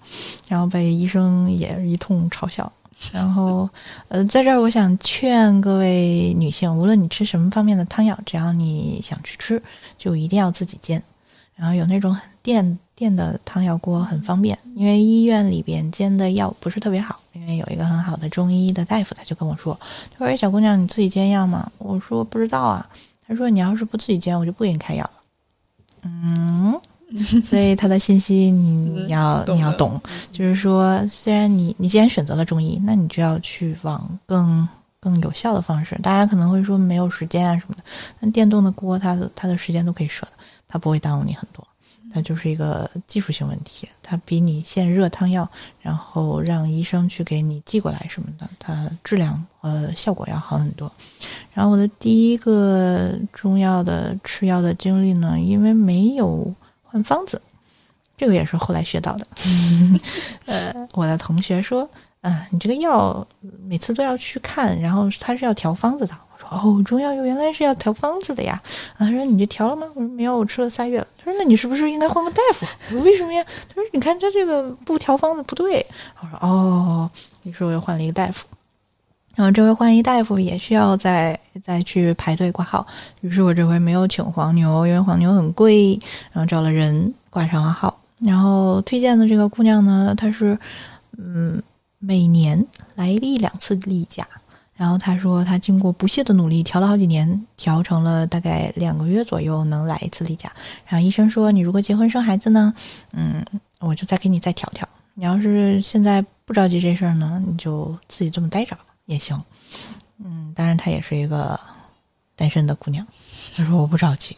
[0.49, 2.71] 然后被医生也一通嘲笑。
[3.13, 3.67] 然后，
[4.09, 9.63] 呃，在这儿我想劝各位女性，无论你吃什么方面的汤药，只要你想去吃，
[9.97, 11.03] 就一定要自己煎。
[11.57, 17.19] 然后有那种电电的汤药锅很方便，因为医院里边煎的药不是特别好。
[17.33, 19.79] 因为有一个很好的中医的大夫，他就跟我说
[20.13, 22.87] ：“他说，哎小姑娘，你自己煎药吗？”我说：“不知道啊。”
[23.27, 25.13] 他说：“你要是不自己煎，我就不给你开药了。”
[26.05, 26.79] 嗯。
[27.43, 29.99] 所以他的信息你要 你要懂，
[30.31, 34.69] 就是说，虽然你你既然选择了中医，那你就要去往更
[35.01, 35.99] 更有效的方式。
[36.03, 37.83] 大家可能会说没有时间啊什么的，
[38.21, 40.33] 那电动的锅它的它的时间都可以设的，
[40.69, 41.67] 它不会耽误你很多。
[42.13, 45.49] 它就是一个技术性问题，它比你现热汤药，
[45.81, 50.91] 然后让医生去给你寄过来什么的，它质量和效果要好很多。
[51.55, 56.55] 然后我的第一个中药的吃药的经历呢，因为没有。
[56.93, 57.41] 换方子，
[58.17, 59.25] 这个也是后来学到的。
[60.47, 61.89] 呃，我的同学说
[62.23, 63.25] ：“嗯，你这个药
[63.65, 66.13] 每次都要去看，然后他是要调方子的。”
[66.63, 68.61] ：“哦，中药原来是要调方子的呀。”
[68.99, 75.85] 他说：“你这调了吗？”我说：“没有，我吃了仨月了。”他说：“那你是不是应该换个大夫？”我说：“为什么呀？”他说：“你看他这个不调方子不对。”
[76.21, 77.11] 我说：“哦。”
[77.45, 78.47] 于是我又换了一个大夫。
[79.37, 82.87] 然后这回换一大夫也需要再再去排队挂号，
[83.23, 85.99] 于是我这回没有请黄牛，因为黄牛很贵，
[86.33, 87.97] 然后找了人挂上了号。
[88.21, 90.59] 然后推荐的这个姑娘呢，她是
[91.17, 91.63] 嗯
[91.99, 92.63] 每年
[92.97, 94.27] 来一两次例假，
[94.81, 100.51] 然后他说他经过不懈的努力调了好几年，调成了大概两个月左右能来一次例假。
[100.87, 102.73] 然后医生说你如果结婚生孩子呢，
[103.13, 103.45] 嗯，
[103.79, 104.89] 我就再给你再调调。
[105.13, 108.75] 你要是现在不着急这事儿呢，你就自己这么待着。
[109.05, 109.39] 也行，
[110.25, 111.61] 嗯，当然她也是一个
[112.35, 113.07] 单身的姑娘。
[113.55, 114.35] 她说我不着急，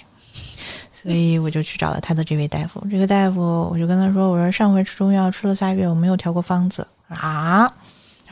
[0.93, 2.85] 所以我就去找了她的这位大夫。
[2.91, 7.73] 这个大夫，我就跟他说：“我说上回吃中药吃了仨月，我没有调过方子啊。”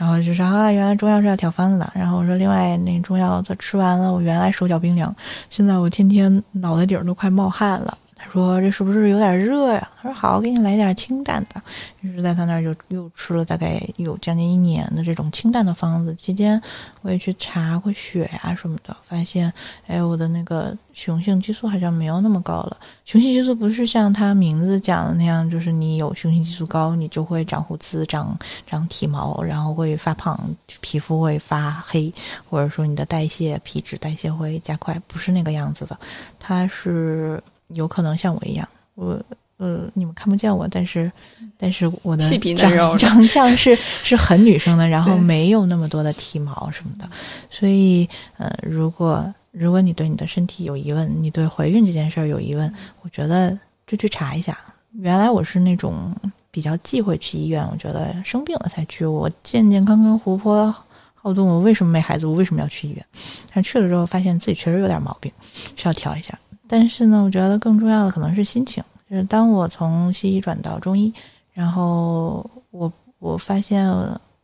[0.01, 5.15] 然后就说：“啊，原来中药是要挑方子的。”然后我说：“另外那中药它吃完了，我原来手脚冰凉，
[5.47, 7.95] 现在我天天脑袋顶都快冒汗了。”
[8.29, 9.89] 说这是不是有点热呀？
[10.01, 11.61] 他说好，给你来点清淡的。
[12.01, 16.13] 于是在他那儿就又吃了大概有将近一年的这种清淡的方子。
[16.15, 16.61] 期间
[17.01, 19.51] 我也去查过血呀什么的，发现
[19.87, 22.77] 哎，我的那个雄性激素好像没有那么高了。
[23.05, 30.39] 雄性激素不是像他名字讲的那样，就是你有雄性激素高，你就会长胡子、长长体毛，然后会发胖，
[30.79, 32.11] 皮肤会发黑，
[32.49, 35.97] 或者说你的代谢、皮脂代谢会加快，不是那个样子的。
[36.39, 37.41] 它是。
[37.73, 39.19] 有可能像我一样，我
[39.57, 41.11] 呃，你们看不见我，但是，
[41.55, 42.23] 但是我的
[42.55, 47.07] 长长相是 是很女生的，然后没有那么多的体毛什么的，
[47.49, 53.55] 所以，呃，如果如果你对你的身体有疑问，你对怀孕这件事儿有疑问，我觉得
[53.85, 54.57] 就去查一下。
[54.93, 56.11] 原来我是那种
[56.49, 59.05] 比较忌讳去医院，我觉得生病了才去。
[59.05, 60.73] 我健健康康、活泼
[61.13, 62.25] 好动，我为什么没孩子？
[62.25, 63.05] 我为什么要去医院？
[63.53, 65.31] 但去了之后，发现自己确实有点毛病，
[65.75, 66.37] 需要调一下。
[66.71, 68.81] 但是呢，我觉得更重要的可能是心情。
[69.09, 71.13] 就是当我从西医转到中医，
[71.51, 73.85] 然后我我发现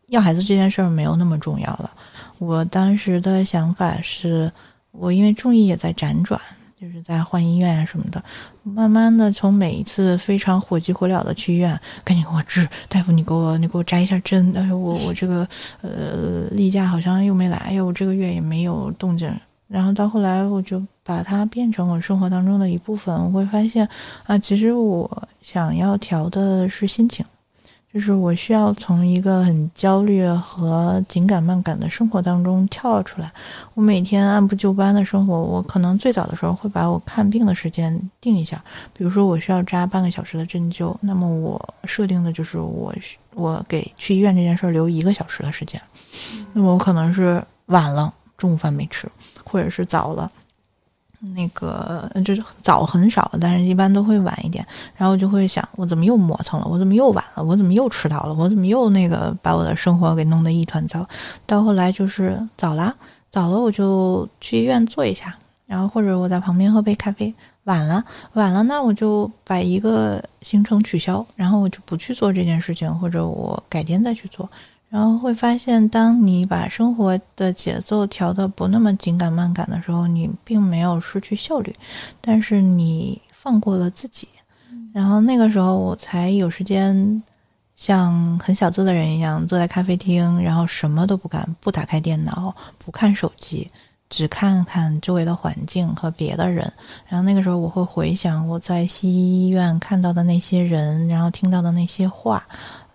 [0.07, 1.89] 要孩子这件事儿没有那么重要了。
[2.37, 4.51] 我当时的想法是，
[4.91, 6.37] 我因为中医也在辗转，
[6.77, 8.21] 就是在换医院啊什么的。
[8.63, 14.51] 慢慢的，从每一次非常火急火燎的去医院，赶紧给我治，大夫你给我你给我扎一下针。
[14.53, 15.47] 哎呦，我我这个
[15.81, 19.33] 呃例假好像又没来，哎呦我这个月也没有动静。
[19.67, 23.13] 然后到后来，我就把它变成我生活当中的一部分。
[23.13, 23.88] 我会发现，
[24.25, 27.25] 啊，其实我想要调的是心情，
[27.93, 33.30] 就是我需要从一个很焦虑和紧赶慢赶的生活当中跳出来。
[33.73, 42.93] 我每天按部就班的生活，我可能最早的时候会把我看病的时间定一下，比如说我需要扎半个小时的针灸，那么我设定的就是我
[43.34, 45.82] 我给去医院这件事儿留一个小时的时间。
[46.53, 49.10] 那么我可能是晚了，中午饭没吃。
[49.47, 50.29] 或者是早了，
[51.36, 54.65] 那个就是早很少，但是一般都会晚一点。
[54.95, 56.67] 然后就会想，我怎么又磨蹭了？
[56.67, 57.43] 我怎么又晚了？
[57.43, 58.33] 我怎么又迟到了？
[58.33, 61.07] 我怎么又那个把我的生活给弄得一团糟？
[61.45, 62.93] 到后来就是早了，
[63.29, 67.33] 早了我就去医院坐一下，然后或者我在旁边喝杯咖啡。
[67.63, 74.49] 晚了，晚了，那我就把一个行程取消，然后我就不去做这件事情，或者我改天再去做。
[74.89, 81.76] 然后会发现，当你把生活的节奏调得不那么紧赶慢赶的时候，你并没有失去效率，
[82.21, 84.28] 但是你放过了自己。
[84.93, 87.21] 然后那个时候我才有时间
[87.76, 93.69] 像很小资的人一样坐在咖啡厅，然后什么都不干，不打开电脑，不看手机。
[94.10, 96.71] 只看看周围的环境和别的人，
[97.10, 102.41] 然后那个时候我会回想我在西医医院看到的那些人，然后听到的那些话，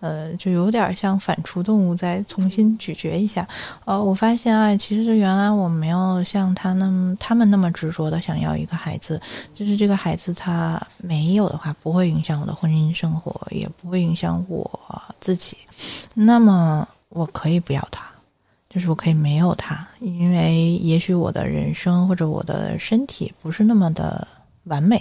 [0.03, 3.47] 呃，就有点像反刍动物再重新咀嚼一下。
[3.85, 9.21] 呃，我发现啊，其实原来我没有像他那么他们那么执着的想要一个孩子，
[9.53, 14.69] 就是这个孩子他没有的话，不会影响我的婚姻生活，也不会影响我
[15.21, 15.55] 自己，
[16.13, 18.03] 那么我可以不要他。
[18.69, 24.27] 就是我可以没有他，因为也许我的人生或者我的身体不是那么的
[24.63, 24.99] 完美，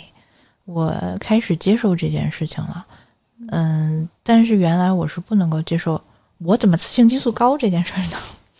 [0.66, 2.84] 我开始接受这件事情了。
[3.48, 6.00] 嗯，但是原来我是不能够接受
[6.38, 8.16] 我怎么雌性激素高这件事儿呢。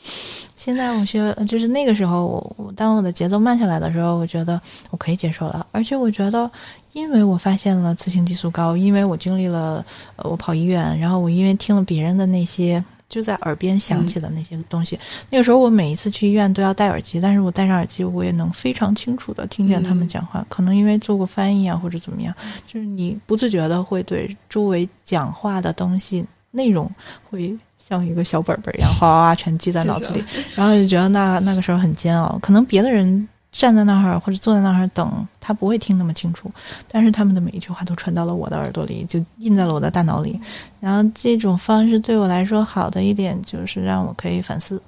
[0.56, 5.66] 现在我学，就是那个时候，我当我的节奏慢下来的时候，我觉得我可以接受了。
[5.72, 6.50] 而且我觉得，
[6.92, 9.84] 因为我发现了雌性激素高，因为我经历了，
[10.18, 12.82] 我跑医院，然后我因为听了别人的那些。
[13.12, 14.98] 就在耳边响起的那些东西，
[15.28, 20.42] 那个时候我每一次去医院都要戴耳机，但是我戴上耳机，我也能非常清楚的听见他们讲话。
[20.48, 22.34] 可能因为做过翻译啊，或者怎么样，
[22.66, 26.90] 就是你不自觉的会对周围讲话的东西内容，
[27.28, 30.24] 会像一个小本本一样，哗哗哗全记在脑子里，
[30.56, 32.38] 然后就觉得那那个时候很煎熬。
[32.40, 33.28] 可能别的人。
[33.52, 36.50] 站在那儿或者坐在那儿等，他不会听那么清楚，
[36.88, 40.40] 但是他们的每一句话都传到了我的耳朵里，就印在了我的大脑里。
[40.80, 44.82] 然后这种方式对我来说好的一点就是让我可以反思，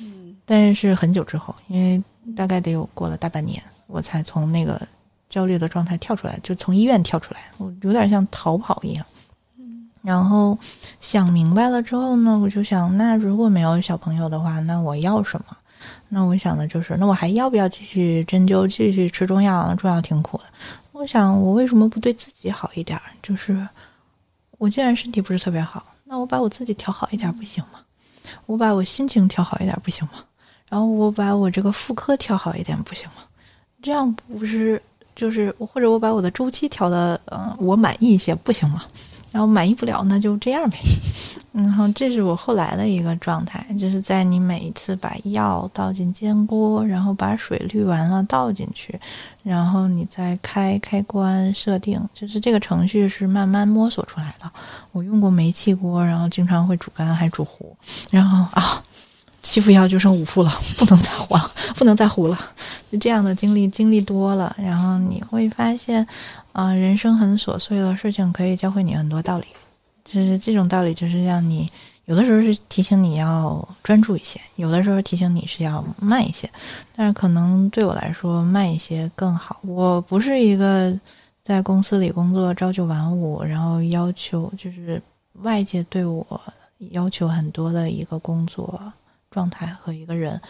[0.00, 2.02] 嗯，但是很久之后，因为
[2.34, 4.80] 大概得有过了大半年，我才从那个
[5.28, 9.06] 焦虑的状态跳出来，就从医院跳出来，我有点像逃跑一样。
[10.02, 10.56] 然后
[11.00, 15.56] 想明白了之后呢，我就想，那如果没有小朋友的话，那我要什么？
[16.08, 19.74] 那我想的就是，那我还要不要继续针灸，继续吃中药？
[19.74, 20.44] 中药挺苦的。
[20.92, 23.00] 我想，我为什么不对自己好一点？
[23.22, 23.66] 就是
[24.58, 27.80] 我既然身体不是特别好，那我把我自己调好一点不行吗？
[28.46, 30.24] 我把我心情调好一点不行吗？
[30.68, 33.22] 然后我把我这个妇科调好一点不行吗？
[33.82, 34.82] 这样不是
[35.14, 38.84] 就是或者我把我的周期调的嗯我满意一些不行吗？
[39.30, 40.78] 然后满意不了，那就这样呗。
[41.52, 48.98] 然后这是我后来的一个状态，就是在你每一次把药倒进煎锅，然后把水滤完了倒进去，
[49.42, 54.48] 然后你再开开关设定，就是这个程序是慢慢摸索出来的。
[54.92, 57.74] 我用过煤气锅，然后经常会煮干还煮糊，
[58.10, 58.82] 然后啊。
[59.40, 62.36] 七副药就剩五副了，不能再糊了，不能再糊了。
[62.90, 66.06] 就这样的经历，经历多了，然后你会发现，
[66.58, 69.46] 啊，人生很琐碎的事情可以教会你很多道理。
[70.04, 71.70] 就是这种道理，就是让你
[72.06, 76.50] 有的时候是提醒你要专注一些，有的时候提醒你是要慢一些。
[76.96, 79.60] 但是可能对我来说，慢一些更好。
[79.62, 80.92] 我不是一个
[81.44, 85.00] 在公司里工作朝九晚五，然后要求就是
[85.42, 86.26] 外界对我
[86.90, 88.82] 要求很多的一个工作。
[89.30, 90.40] 状态和一个人，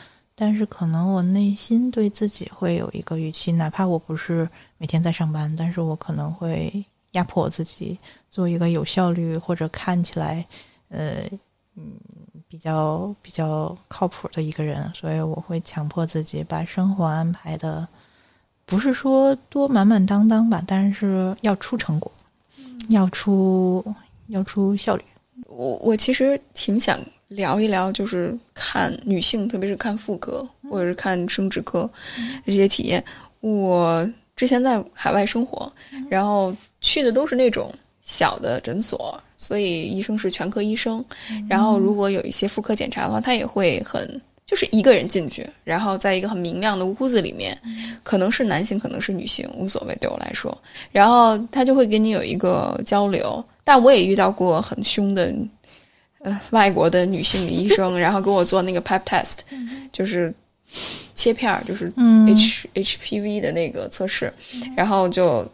[0.40, 4.48] 但是可能我内心对自己会有一个预期，哪怕我不是
[4.78, 6.72] 每天在上班，但是我可能会
[7.12, 7.98] 压迫我自己，
[8.30, 10.44] 做一个有效率或者看起来，
[10.90, 11.24] 呃，
[11.74, 11.90] 嗯，
[12.46, 17.88] 比较比较靠谱的一个人，所以我会强迫自己把生活安排的，
[18.64, 22.12] 不是说多满满当当吧，但是要出成果，
[22.90, 23.84] 要出
[24.28, 25.02] 要出效率。
[25.48, 26.96] 我我其实挺想。
[27.28, 31.88] 聊一聊，就是看女性，特别是看妇科或者是看生殖科
[32.44, 33.04] 这些体验。
[33.40, 35.70] 我之前在海外生活，
[36.08, 37.70] 然后去的都是那种
[38.02, 41.04] 小的诊所，所以医生是全科医生。
[41.48, 47.56] 然后如果有一些妇科检查的话，他也会很就是一个人进去，然后在一个很明亮的屋子里面，
[48.02, 50.56] 可能是男性，可能是女性，无所谓对我来说。
[50.90, 55.30] 然后他就会跟你有一个交流，但我也遇到过很凶的。
[56.28, 59.38] 呃，外国的女性医生， 然后给我做那个 Pap test，
[59.92, 60.32] 就是
[61.14, 61.92] 切片儿，就是
[62.26, 64.32] H HPV 的那个测试，
[64.76, 65.50] 然后就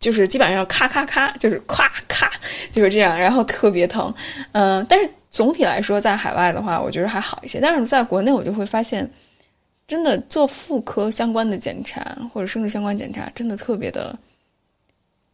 [0.00, 2.30] 就是基本上咔咔咔，就是咔咔，
[2.70, 4.12] 就是这样，然后特别疼。
[4.52, 7.60] 嗯，但是总体来说，在海外的话，我觉得还好一些。
[7.60, 9.08] 但是在国内，我就会发现，
[9.86, 14.16] 真的做妇科相关的检查或者生殖相关检查，真的特别的，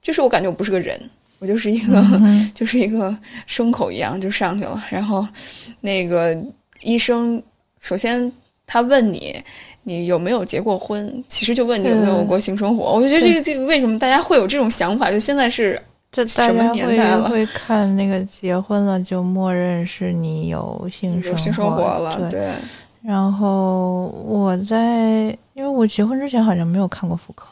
[0.02, 0.98] 就是我感觉我不是个人。
[1.40, 2.04] 我就是一个，
[2.54, 3.16] 就是一个
[3.48, 4.80] 牲口一样就上去了。
[4.90, 5.26] 然后，
[5.80, 6.36] 那个
[6.82, 7.42] 医生
[7.80, 8.30] 首先
[8.66, 9.42] 他问你，
[9.82, 11.24] 你有没有结过婚？
[11.28, 12.92] 其实就问你有没有过性生活。
[12.92, 15.10] 我就觉得这个这个为什么大家会有这种想法？
[15.10, 15.80] 就现在是
[16.12, 17.28] 这什么年代了？
[17.28, 22.50] 会看那个结婚了就默认是你有性有性生活了，对。
[23.02, 27.46] 然后我在，因为我结婚之前好像没有看过妇科，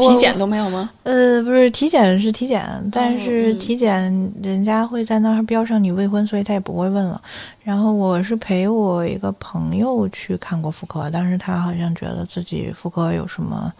[0.00, 0.88] 体检都没有吗？
[1.02, 7.20] 呃，不是体检是体检，但是嗯体检人家会在那儿标上你未婚，所以他也不会问了。
[7.62, 13.70] 然后我是陪我一个朋友去看过妇科，但是他好像觉得自己妇科有什么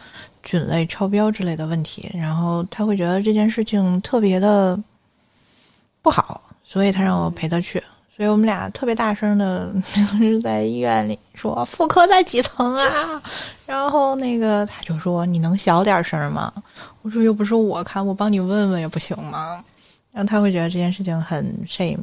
[0.42, 4.78] 菌类超标之类的问题，然后他会觉得这件事情特别的
[6.02, 7.82] 不好，所以他让我陪他去。
[8.14, 9.72] 所以我们俩特别大声的，
[10.12, 13.22] 就是在医院里说妇科在几层啊？
[13.66, 16.52] 然后那个他就说你能小点声吗？
[17.00, 19.64] 我说又不是我看，我帮你问问也不行吗？
[20.12, 21.98] 然后他会觉得这件事情很 shame，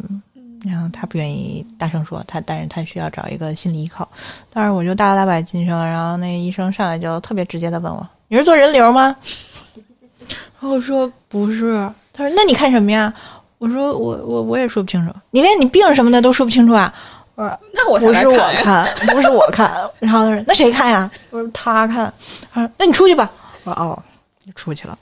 [0.66, 4.10] 然后他不愿意大声说他，但是他需要找一个心理依靠。
[4.52, 9.16] 当时我就大摇大摆进去了，然后那医生上来就特别直接的问我：“你是做人流吗？”
[10.60, 13.14] 然后我说不是，他说那你看什么呀？
[13.60, 16.92] 我说我我我也说不清楚，你连你病什么的都说不清楚啊？
[17.36, 19.72] 我说 那我才不是我看不是我看。
[20.00, 21.10] 然后他说那谁看呀？
[21.30, 22.12] 我说他看。
[22.52, 23.30] 他说那你出去吧。
[23.66, 24.02] 我说哦，
[24.46, 24.98] 就出去了。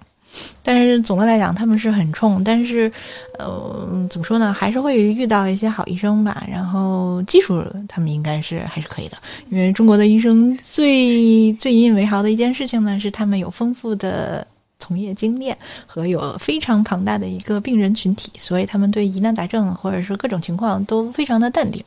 [0.61, 2.91] 但是总的来讲，他们是很冲，但是，
[3.39, 6.45] 呃，怎么说呢，还是会遇到一些好医生吧。
[6.51, 9.17] 然后技术他们应该是还是可以的，
[9.49, 14.45] 因为中国的医生最最引以为豪的一件事情呢，是他们有丰富的
[14.79, 21.83] 从业经验和有非常庞大的一个病人群体，所以他们对疑难杂症或者是各种情况都非常的淡定。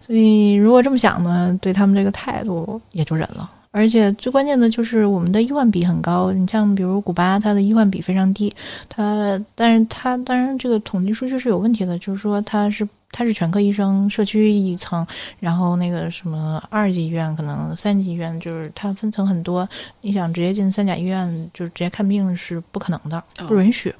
[0.00, 3.50] 所以如果这么想呢，对他们这个态度也就忍了。
[3.70, 8.52] 而且最关键的就是我们的医患比很高，你像比如古巴，它的医患比非常低，
[8.88, 15.06] 它但是它当然这个统计数据是有问题的，就是说它是它是全科医生，社区一层，
[15.38, 19.68] 然后那个什么二级医院可能三级医院就是它分层很多，
[20.00, 23.94] 你想直接进三甲医院就是直接看病是不可能的，不允许。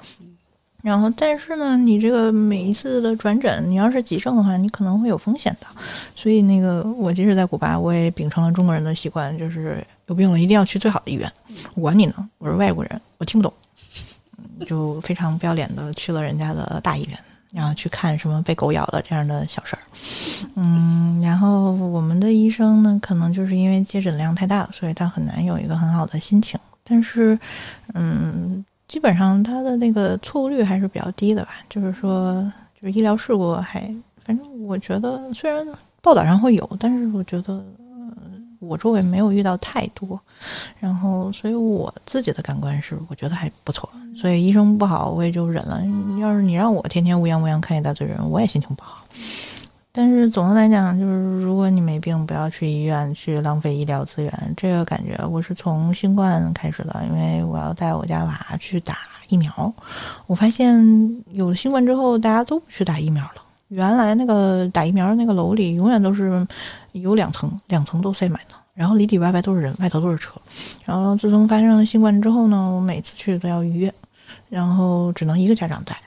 [0.81, 5.67] 然后，但是呢，你这个每一次的转诊，你要是急症的话，你可能会有风险的。
[6.15, 11.29] 所以，那个我即使在古巴，我也秉承了中国人的习惯，就是有病了一定要去最好的医院。
[11.75, 13.53] 我管你呢，我是外国人，我听不懂，
[14.65, 17.19] 就非常不要脸的去了人家的大医院，
[17.51, 19.81] 然后去看什么被狗咬了这样的小事儿。
[20.55, 26.57] 嗯，然后我们的医生呢，可能就是因为接诊量太大了，所以他很难有一个很好的心情。
[26.85, 27.37] 但是，
[27.95, 28.63] 嗯。
[28.89, 32.43] 基本上他的那个错误率还是比较低的吧，就是说，
[32.81, 33.81] 就是医疗事故还，
[34.25, 35.65] 反正我觉得虽然
[36.01, 38.11] 报道上会有，但是我觉得、呃、
[38.59, 40.19] 我周围没有遇到太多，
[40.79, 43.87] 然后所以我自己的感官是我觉得还不错，
[44.17, 45.79] 所以医生不好我也就忍了。
[46.19, 49.05] 要是你让我天天乌泱乌泱看一大堆人，我也心情不好。
[49.91, 54.53] 但是总的来讲，就是如果你没病，不要去医院去浪费医疗资源。
[54.55, 59.73] 这个感觉我是从新冠开始的，因为我要带我家娃去打疫苗。
[60.27, 60.79] 我发现
[61.31, 63.41] 有了新冠之后，大家都不去打疫苗了。
[63.69, 66.47] 原来那个打疫苗的那个楼里永远都是
[66.91, 70.33] 有两层，两层都塞满了，然后里里外外都是人，外头都是车。
[70.85, 73.93] 然后自从发生了新冠之后呢，我每次去都要预约，
[74.49, 75.97] 然后只能一个家长带。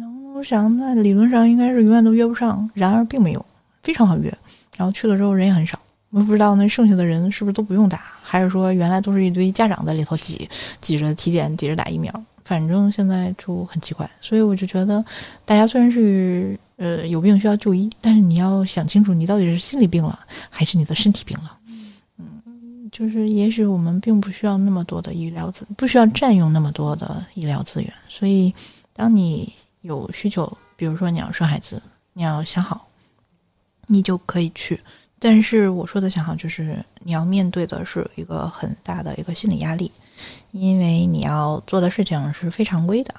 [0.00, 3.46] 然后我想，那理论上应该是永远都约不上，然而并没有，
[3.82, 4.32] 非常好约。
[4.76, 5.78] 然后去了之后人也很少，
[6.10, 10.48] 我不知道那剩下的人是不是都不用打，还是说原来都是一堆家长在里头挤，
[10.80, 12.12] 挤着体检，挤着打疫苗。
[12.44, 15.02] 反正现在就很奇怪，所以我就觉得，
[15.46, 20.18] 大家虽然是呃有病需要就医，但是你要想清楚，你到底是心理病了，
[20.50, 21.56] 还是你的身体病了。
[22.18, 28.52] 嗯，就是也许我们并不需要那么多的医疗资，不需要占用那么多的医疗资源，所以
[28.92, 29.50] 当你
[29.84, 31.80] 有需求，比如说你要生孩子，
[32.14, 32.88] 你要想好，
[33.86, 34.80] 你就可以去。
[35.18, 39.92] 但是我说的想好，就是你要面对的是一个很大的一个心理压力，
[40.52, 43.14] 因为你要做的事情是非常规的。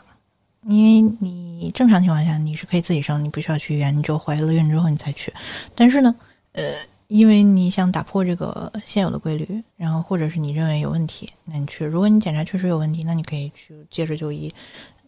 [0.68, 5.32] 因为你正常情况下你是可以自己生，你不需要去医院，你就怀了孕之后你才去。
[5.76, 6.16] 但是呢，
[6.54, 6.74] 呃，
[7.06, 11.86] 因为你想打破这个现有的规律，然后或者是你认为有问题，那你去。
[11.86, 14.52] 如果你检查确实有问题，那你可以去接着就医。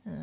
[0.06, 0.14] 嗯，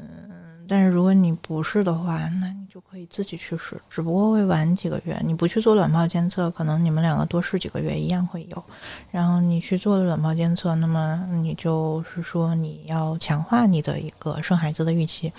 [0.69, 5.21] 但是如果你不是的话，那你就可以自己去试，只不过会晚几个月。
[5.25, 8.65] 你不去做卵泡监测，可能你们两个多试几个月一样会有。
[9.11, 15.33] 然后你去做了卵泡监测，那么你就是说你要强化你的一个生孩子的预期。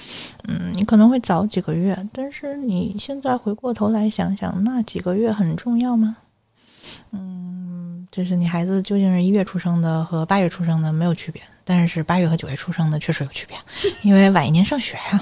[0.47, 6.17] 嗯，你可能会早几个月，但是你现在回过头来想想，那几个月很重要吗？
[7.11, 11.41] 嗯，就是你孩子究竟是一月出生的和八月出生的没有区别。
[11.65, 13.57] 但是八月和九月出生的确实有区别，
[14.03, 15.21] 因为晚一年上学 呀、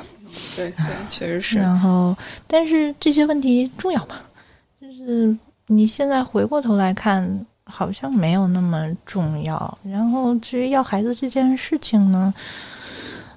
[0.55, 1.57] 对对，确实是。
[1.57, 2.15] 然后，
[2.45, 4.15] 但是这些问题重要吗？
[4.81, 5.35] 就是
[5.67, 9.77] 你现在回过头来看，好像没有那么重要。
[9.83, 12.33] 然后至于要孩子这件事情呢，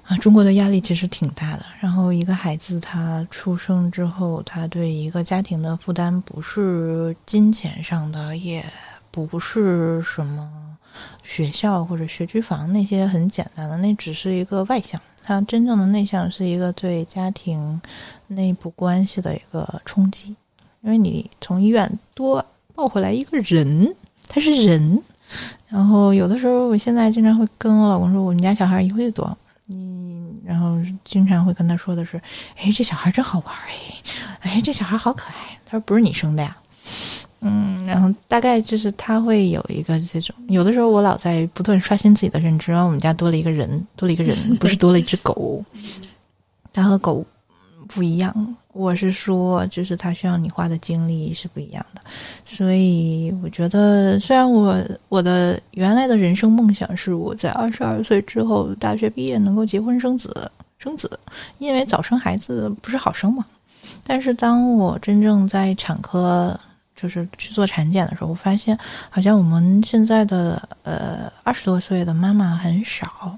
[0.05, 1.65] 啊，中国的压力其实挺大的。
[1.79, 8.65] 然后一个孩子他出生之后，他对一个家庭的负担不是金钱上的，也
[9.09, 10.49] 不是什么
[11.27, 14.99] 学校或者学区房那些很简单的，那只是一个外向。
[15.21, 17.81] 他真正的内向是一个对家庭
[18.27, 20.29] 内部关系的一个冲击，
[20.81, 23.93] 因为你从医院多抱回来一个人，
[24.29, 25.03] 他是人。
[25.67, 32.15] 然后有的时候，我现在经常会跟我老公说，我们家小孩一岁多，嗯，然后经常会跟他说的是，
[32.55, 35.59] 哎，这小孩真好玩哎，哎，这小孩好可爱。
[35.65, 36.55] 他说不是你生的呀，
[37.41, 45.63] 嗯，然后大概就是他会有一个这种，有的时候我老在不断刷新自己的认知，然后我们家多了一个人，多了一个人， 不是多了一只狗，
[46.73, 47.25] 他和狗
[47.87, 48.55] 不一样。
[48.73, 52.01] 我是说，就是他需要你花的精力是不一样的，
[52.45, 54.77] 所以我觉得，虽然我
[55.09, 61.09] 我的原来的人生梦想是我在二十二岁之后大学毕业能够结婚生子生子，
[61.57, 63.43] 因为早生孩子不是好生嘛。
[64.03, 66.59] 但是当我真正在产科
[66.97, 68.77] 就是去做产检的时候，我发现
[69.09, 73.37] 好像我们现在的呃二十多岁的妈妈很少，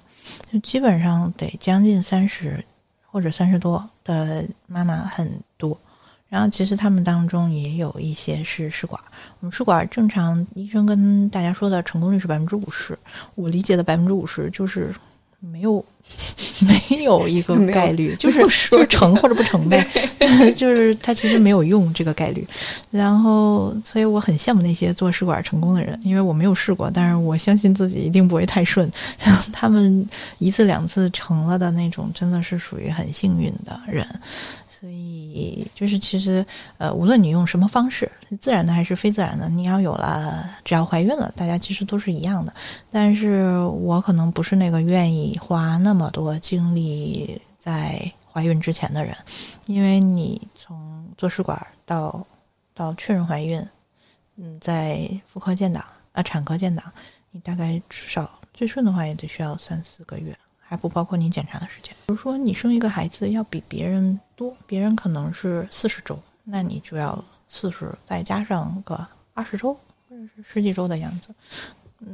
[0.52, 2.66] 就基本上得将近三十。
[3.12, 5.76] 或者三十多的妈妈很多，
[6.28, 9.02] 然后其实他们当中也有一些是试管。
[9.40, 12.96] 我们试管正常，医生跟大家说的成功率是百分之五十。
[13.34, 14.94] 我理解的百分之五十就是
[15.40, 15.84] 没有
[16.60, 19.86] 没有一个 概率，就是说成或者不成呗，
[20.56, 22.46] 就是它其实没有用这个概率。
[22.92, 28.92] 然后，所以我很羡慕那些做试管成功的人，因为我没有试过，但是我相信自己一定不会太顺。
[29.18, 30.06] 然后他们
[30.40, 34.06] 一次两次成了的那种，真的是属于很幸运的人。
[34.80, 36.46] 所以，就是其实，
[36.78, 38.10] 呃，无论你用什么方式，
[38.40, 42.54] 自然的还是非自然的，你要有了，只要怀孕了，大家其实都是一样的。
[42.90, 49.14] 但是我可能不是那个愿意花那么多精力在怀孕之前的人，
[49.66, 52.26] 因为你从做试管到
[52.74, 53.62] 到确认怀孕，
[54.38, 56.86] 嗯，在妇科建档啊，产科建档，
[57.32, 60.34] 你大概至少最顺的话也得需要三四个月。
[60.70, 61.92] 还不包括你检查的时间。
[62.06, 67.18] 比如说，你生一个孩子要比别人多，别人可能是四十周，那你就要
[67.48, 69.04] 四十再加上个
[69.34, 69.74] 二十周
[70.08, 71.34] 或者是十几周的样子，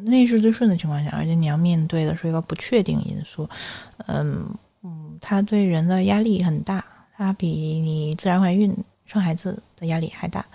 [0.04, 1.12] 那是最顺的情况下。
[1.12, 3.50] 而且你要面对的是一个不确定因素，
[4.08, 4.48] 嗯
[4.84, 6.82] 嗯，它对人的压力很大，
[7.18, 8.74] 它比你自然怀孕
[9.06, 10.46] 生孩子的压力还大。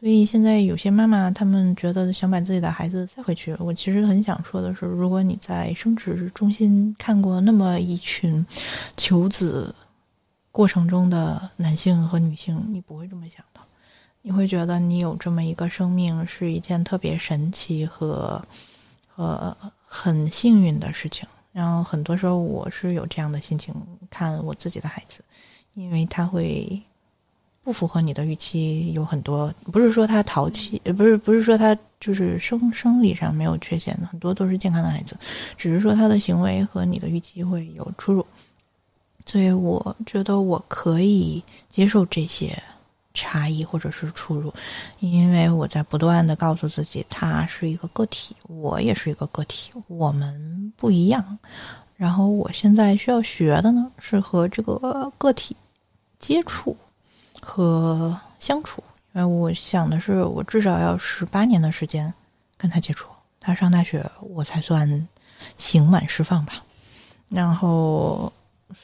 [0.00, 3.54] 所以现在有些妈妈，她们觉得想把自己的孩子塞回去。
[3.58, 8.42] 我其实很想说的是，如果你在生殖中心看过那么一群
[8.96, 9.74] 求子
[10.50, 13.60] 过程中的男性和女性，你不会这么想的。
[14.22, 18.42] 你会觉得你有这么一个生命是一件特别神奇和
[19.06, 21.28] 和很幸运的事情。
[21.52, 23.74] 然后很多时候我是有这样的心情
[24.08, 25.22] 看我自己的孩子，
[25.74, 26.82] 因为他会。
[27.62, 35.14] 不符合你的预期有很多，不是说他淘气，不是不是说他就是生生理上没有缺陷的，很多都是健康的孩子，
[35.56, 38.26] 只是说他的行为和你的预期会有出入，
[39.26, 42.60] 所以我觉得我可以接受这些
[43.12, 44.52] 差异或者是出入，
[45.00, 51.38] 因为我在不断的告诉自己，他是一个个体，我也是一个个体，我们不一样，
[51.96, 55.54] 然后我现在需要学的呢是和这个个体
[56.18, 56.74] 接触。
[57.40, 58.82] 和相处，
[59.14, 62.12] 因为我想的是，我至少要十八年的时间
[62.56, 63.08] 跟他接触，
[63.40, 65.08] 他上大学我才算
[65.56, 66.54] 刑满释放吧。
[67.28, 68.32] 然后，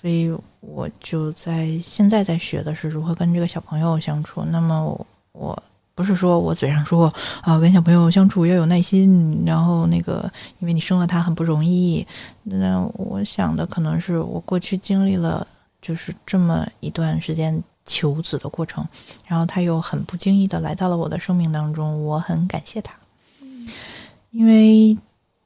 [0.01, 4.45] 所以我就在现在在学的是如何跟这个小朋友相处。
[4.45, 5.63] 那么，我
[5.95, 10.31] 不是说我嘴上说啊，跟小朋友相处要有耐心，然后那个
[10.61, 12.07] 因为你生了他很不容易。
[12.43, 15.47] 那我想的可能是我过去经历了
[15.83, 17.63] 就是这么一段时间。
[17.87, 18.85] 求子的过程，
[19.27, 22.93] 然后他又很不经意的来到了我的生命当中，我很感谢他。
[24.33, 24.97] 因为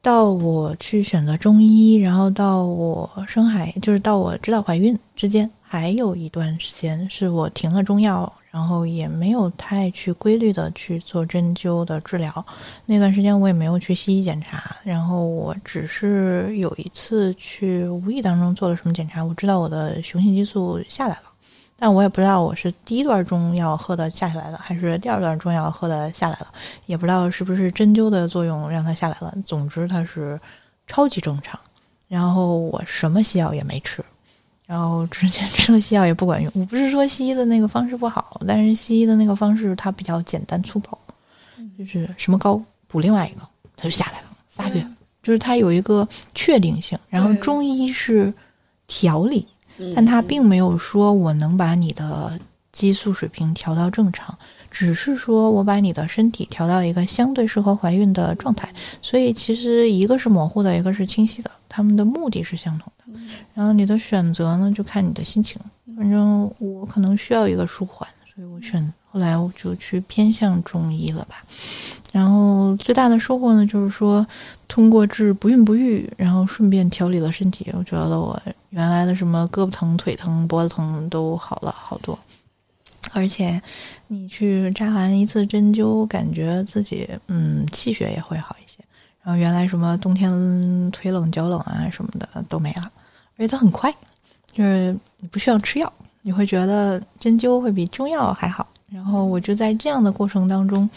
[0.02, 12.44] 到我去选择中医，然后到我生孩，就是到我知道怀孕之间，还有一段时间是我停了中药，然后也没有太去规律的去做针灸的治疗。
[12.86, 21.29] 那段时间我也没有去西医检查，然后我只是有一次去无意当中做了什么检查，我知道我的雄性激素下来了。
[21.80, 26.46] 但我也不知道我是第一段中药喝的下下来了，还是第二段中药喝的下来了，
[26.84, 29.34] 也不知道是不是针灸的作用让它下来了。
[29.46, 30.38] 总之它是
[30.86, 31.58] 超级正常。
[32.06, 34.04] 然后我什么西药也没吃，
[34.66, 36.52] 然后之前 吃了西药也不管用。
[36.54, 40.98] 我不是说西医的那个方式不好，但是西医的那个方式它比较简单粗暴，
[41.78, 43.42] 就是什么膏补另外一个，
[43.74, 44.26] 它就下来了。
[44.48, 44.84] 仨月，
[45.22, 46.98] 就是它有一个确定性。
[47.08, 48.30] 然后中医是。
[48.92, 49.46] 调理，
[49.94, 52.38] 但他并没有说我能把你的
[52.72, 54.36] 激素水平调到正常，
[54.70, 58.72] 只是说我把你的身体调到一个相对适合怀孕的状态。
[59.02, 63.20] 所以其实一个是模糊的，一个是清晰的，他们的目的是相同的。
[63.54, 65.60] 然后你的选择呢，就看你的心情。
[65.96, 68.92] 反正我可能需要一个舒缓，所以我选。
[69.12, 71.42] 后来我就去偏向中医了吧。
[72.12, 74.24] 然后最大的收获呢，就是说
[74.70, 77.68] 通过治不孕不育，然后顺便调理了身体。
[77.76, 82.16] 我觉得我原来的什么胳膊疼、腿疼、脖子疼都好了好多。
[83.12, 83.60] 而且
[84.06, 88.78] 你去扎完一次针灸，感觉自己嗯气血也会好一些。
[89.22, 90.30] 然后原来什么冬天
[90.92, 92.82] 腿冷脚冷啊什么的都没了，
[93.36, 93.92] 而且它很快，
[94.52, 95.92] 就是你不需要吃药，
[96.22, 98.68] 你会觉得针灸会比中药还好。
[98.88, 100.88] 然后我就在这样的过程当中，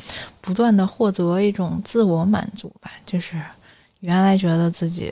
[0.41, 2.91] 不断的获得一种自我满足吧。
[3.05, 3.39] 就是
[4.03, 5.09] 原来觉得自己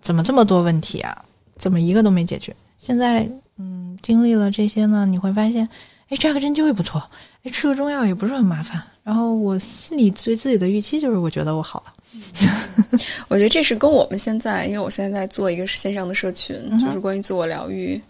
[0.00, 1.22] 怎么这么多问题啊，
[1.56, 2.56] 怎么一个都没解决？
[2.78, 5.68] 现在嗯，经历了这些呢，你会发现，
[6.08, 6.98] 哎，扎个针灸也不错，
[7.42, 8.82] 哎，吃个中药也不是很麻烦。
[9.02, 11.92] 然后我心里对自己的预期就是，我觉得我好了。
[13.28, 18.00] 我觉得这是跟我们现在，因为我现在在做一个线上的社群，就是关于自我疗愈。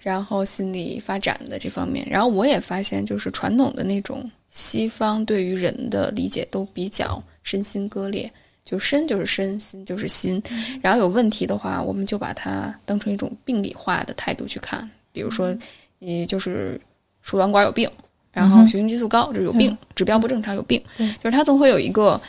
[0.00, 8.30] 然后心理发展的这方面，然后我也发现，就是传统的那种西方对于人的理解都比较身心割裂，
[8.64, 10.42] 就身就是身，心就是心。
[10.82, 14.88] 然后有问题的话，我们就把它当成一种病理化的态度去看。
[15.12, 15.56] 比如说，
[15.98, 16.80] 你就是
[17.22, 17.90] 输卵管有病，
[18.32, 20.82] 然后雄性激素高，就是有病，指标不正常有病。
[20.98, 22.20] 就是它总会有一个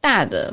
[0.00, 0.52] 大的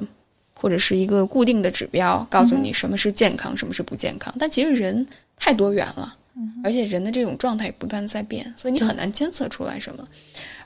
[0.54, 4.34] 或者是一个固定的指标，告诉你什么是健康，什么是不健康。
[4.38, 5.06] 但其实人
[5.38, 6.18] 太多元了。
[6.64, 10.08] 而且人的这种状态不断在变，所以你很难监测出来什么。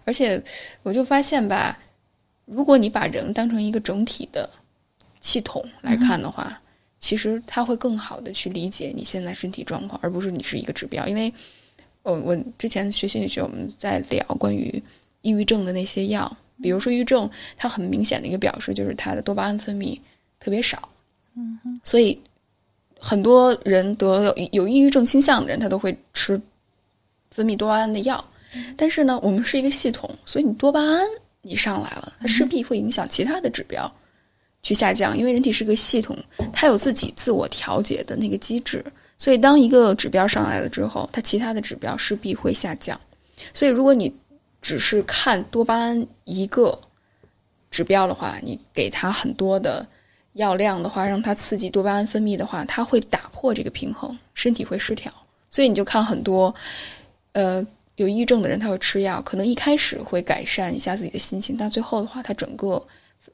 [0.05, 0.41] 而且
[0.83, 1.77] 我就发现吧，
[2.45, 4.49] 如果你把人当成一个整体的
[5.19, 6.61] 系统来看的话，
[6.99, 11.07] 其实他会更好的去理解你现在身体状况，而不是你是一个指标。
[11.07, 11.33] 因为，
[12.03, 14.81] 我我之前学心理学，我们在聊关于
[15.21, 19.99] 抑郁症的那些药，比如说抑郁症，它很明显的一个表示就是它的多巴胺分泌
[20.39, 20.89] 特别少。
[21.35, 22.19] 嗯所以。
[22.97, 26.41] 很多人得有有抑郁症倾向的人，他都会吃
[27.29, 28.25] 分泌多巴胺的药。
[28.75, 31.05] 但是呢，我们是一个系统，所以你多巴胺
[31.45, 33.89] 你上来了，它势必会影响其他的指标
[34.63, 35.17] 去下降。
[35.17, 36.17] 因为人体是个系统，
[36.51, 38.83] 它有自己自我调节的那个机制。
[39.17, 42.99] 所以当一个指标上来了之后，它其他的指标势必会下降。
[43.53, 44.13] 所以如果你
[44.61, 46.77] 只是看多巴胺一个
[47.69, 49.87] 指标的话，你给它很多的。
[50.35, 55.09] 药量的话，让它刺激多巴胺分泌的话，它会打破这个平衡，身体会失调。
[55.49, 56.53] 所以你就看很多，
[57.31, 57.65] 呃，
[57.95, 62.85] 有抑郁症的人，他会吃药，可能一开始会改善一下自己的心情，但最后的话，他整个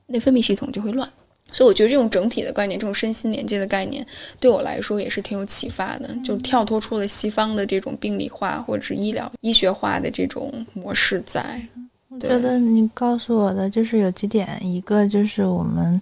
[0.08, 1.08] 内分泌系统就会乱。
[1.52, 4.06] 所以我觉得这种整体的概念，这种身心连接的概念，
[4.40, 11.62] 对我来说也是挺有启发的，就跳脱出了西方的这种病理化或者是医疗医学化的这种模式在。
[12.10, 16.02] 我觉得你告诉我的就是有几点，一个就是我们。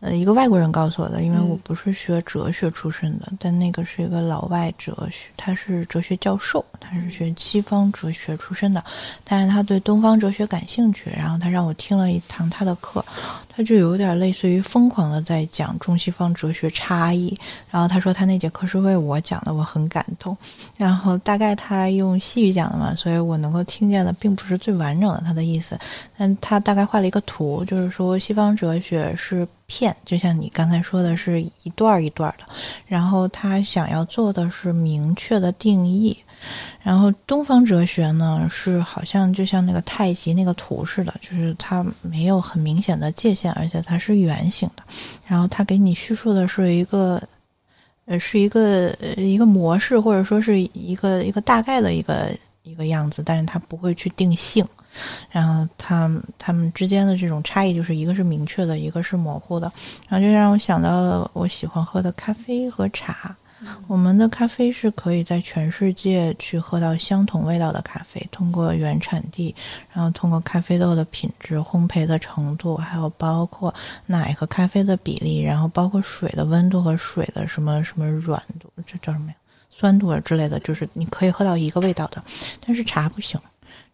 [0.00, 8.84] 呃，一个外国人告诉我的，因为我不是学哲学出身的，但那个是一个老外哲学，他是哲学教授，他是学西方哲学出身的，
[9.24, 13.02] 但是他对东方哲学感兴趣，然后他让我听了一堂他的课，
[13.48, 17.34] 他就有点类似于疯狂的在讲中西方哲学差异，
[17.70, 20.36] 然后他说他那节课是为我讲的，我很感动，
[20.76, 25.76] 然后大概他用西语讲的嘛，所以我能够听见的并不是最完整的他的意思，
[26.18, 29.48] 但他大概画了一个图，就是说西方哲学是。
[29.66, 32.44] 片就像你刚才说的是一段一段的，
[32.86, 36.16] 然后他想要做的是明确的定义，
[36.82, 44.82] 然后东方哲学呢是好像就像那个太极那个图似的，就是它没有很明显的界限，而且它是圆形的，
[45.26, 47.20] 然后他给你叙述的是一个，
[48.04, 52.30] 呃，是一个一个模式，或者说是一个一个大概的一个
[52.62, 54.64] 一个样子，但是它不会去定性。
[55.30, 59.70] 然后他他们之间的这种差异，就是一个是明确的，一个是模糊的。
[60.08, 63.34] 然后就让我想到了我喜欢喝的咖啡和茶。
[63.88, 69.52] 我们的咖啡是可以在全世界去喝到相同味道的咖啡，通过原产地，
[69.92, 73.74] 然后通过咖啡豆的品质、烘焙的程度，还有包括
[74.04, 79.34] 奶和咖啡的比例，然后包括水的温度和水的什么什么软度，这叫什么呀？
[79.70, 82.22] 酸度啊之类的，就是你可以喝到一个味道的。
[82.64, 83.40] 但是茶不行。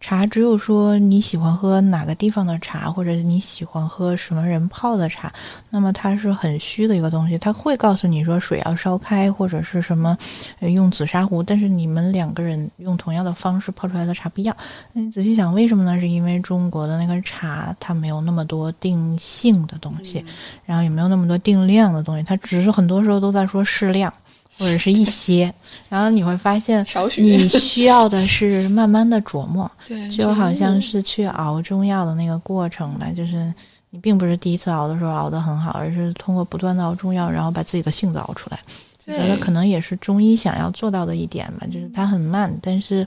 [0.03, 5.33] 茶只有说你喜欢喝哪个地方的茶，或者你喜欢喝什么人泡的茶，
[5.71, 7.39] 那么它是很虚的一个东西。
[7.39, 10.19] 它会告诉你说水要烧开或者是什么
[10.61, 14.55] 用紫砂壶，但是你们两个人用同样的方式泡出来的茶不一样。
[14.93, 15.99] 那你仔细想，为什么呢？
[16.01, 20.25] 是因为中国的那个茶它没有那么多定性的东西，
[20.67, 24.13] 然后也没有那么多定量的东西，它只是很多时候都在说适量。
[24.59, 25.53] 或者是一些，
[25.89, 26.85] 然后你会发现，
[27.19, 33.53] 你需要的是慢慢的琢磨， 对，就好像是去熬中药的那个过程吧，就是
[33.91, 38.59] 你并不是第一次熬的时候熬得很好，而是通过不断的熬中药，然后把自己的性子熬出来。
[39.07, 43.05] 我觉得可能也是中医想要做到的一点吧，就是它很慢，但是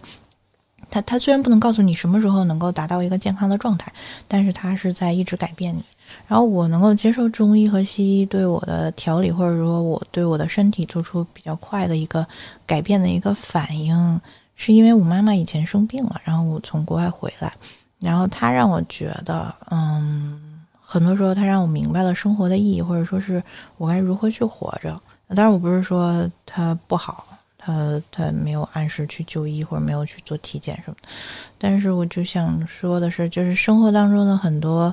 [0.89, 3.89] 它它虽然不能告诉你什么时候能够达到一个健康的状态，
[4.27, 5.81] 但是它是在一直改变你。
[6.27, 12.25] 然后我能够接受中医和西医对我的调理，或者说我对我的身体做出比较快的一个
[12.65, 14.19] 改变的一个反应，
[14.55, 17.53] 是因为我妈妈以前生病了，然后我从国外回来，
[17.99, 23.41] 然后她让我觉得，嗯，很多时候她让我明白了生活的意义，或者说是
[23.77, 24.99] 我该如何去活着。
[25.29, 27.23] 当然，我不是说她不好，
[27.55, 31.07] 她她没有按时去就医或者没有去做体检什么的，
[31.59, 34.91] 但是我就想说的是，就是生活当中的很多。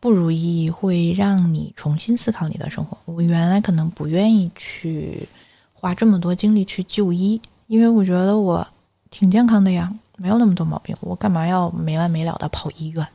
[0.00, 2.96] 不如意会让你重新思考你的生活。
[3.04, 5.28] 我原来可能不愿意去
[5.74, 8.66] 花这么多精力去就医，因为我觉得我
[9.10, 13.06] 挺健康的呀，没有那么多毛病，我干嘛要没完没了的跑医院？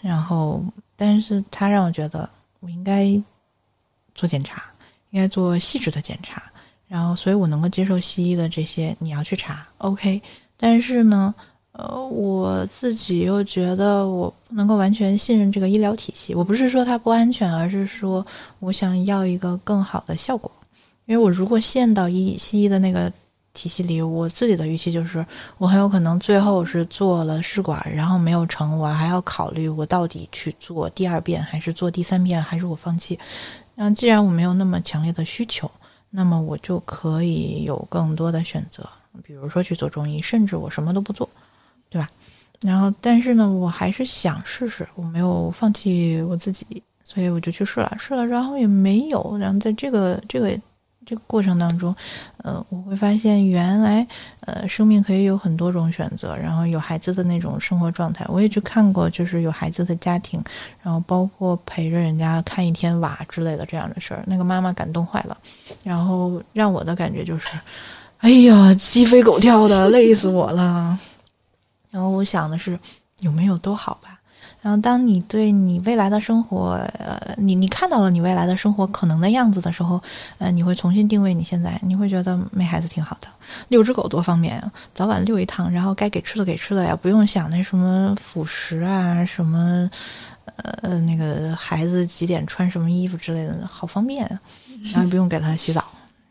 [0.00, 0.60] 然后，
[0.96, 2.28] 但是他让我觉得
[2.58, 3.08] 我应该
[4.14, 4.64] 做检查，
[5.10, 6.42] 应该做细致的检查。
[6.88, 10.20] 然后，所以我能够接受西医的这些，你要去查，OK。
[10.56, 11.34] 但是呢？
[11.76, 16.32] 呃，我自己又觉得我不能够完全信任这个医疗体系。
[16.32, 18.24] 我不是说它不安全，而是说
[18.60, 20.50] 我想要一个更好的效果。
[21.06, 23.12] 因为我如果陷到医西医的那个
[23.54, 25.26] 体系里，我自己的预期就是
[25.58, 33.18] 我很有可能最后是做了试管，然后没有成，我还要考虑我到底去做第二遍还是做第三遍，还是我放弃。
[33.74, 35.68] 那既然我没有那么强烈的需求，
[36.08, 38.88] 那么我就可以有更多的选择，
[39.24, 41.28] 比如说去做中医，甚至我什么都不做。
[41.94, 42.10] 对吧？
[42.62, 49.36] 然后，但是呢，我还是想试试，我没有放弃我自己，所以我就去试了，试了，然后也没有。
[49.38, 50.58] 然后在这个这个
[51.06, 51.94] 这个过程当中，
[52.38, 54.04] 呃，我会发现原来
[54.40, 56.36] 呃，生命可以有很多种选择。
[56.36, 60.42] 然后有孩子的那种生活状态，我也去看过，就是有孩子的家庭，
[60.82, 65.36] 然后包括陪着人家看一天娃之类的这样的事儿，那个妈妈感动坏了，
[65.84, 67.56] 然后让我的感觉就是，
[68.18, 70.98] 哎呀，鸡飞狗跳的，累死我了。
[71.94, 72.76] 然后我想的是，
[73.20, 74.18] 有没有都好吧。
[74.60, 80.02] 然后当你对你未来的生活，呃，你你看到了你未来的生活可能的样子的时候，
[80.38, 83.28] 呃，你会重新定位你现在，你会觉得没孩子挺好的，
[83.68, 89.88] 遛只狗多方便啊，早晚遛一趟，然后该给吃的给吃的呀，不用想那什么辅食啊，什么，
[90.56, 94.26] 呃，那个孩子几点穿什么衣服之类的，好方便，
[94.92, 95.84] 然后不用给他洗澡，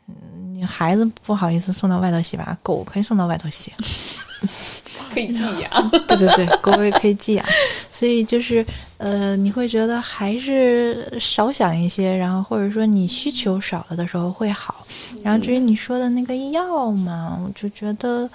[0.08, 0.16] 嗯，
[0.56, 3.72] 你孩子不好意思送到外头洗吧，狗可以送到外头洗。
[5.14, 7.46] 可以寄养， 对对对，狗也可以寄养，
[7.92, 8.66] 所以就是
[8.98, 14.86] 呃，你会觉得还是少想一些，然后或者说你需求少了的时候会好。
[15.24, 18.30] 然后至于你说的那个药嘛，我就觉得，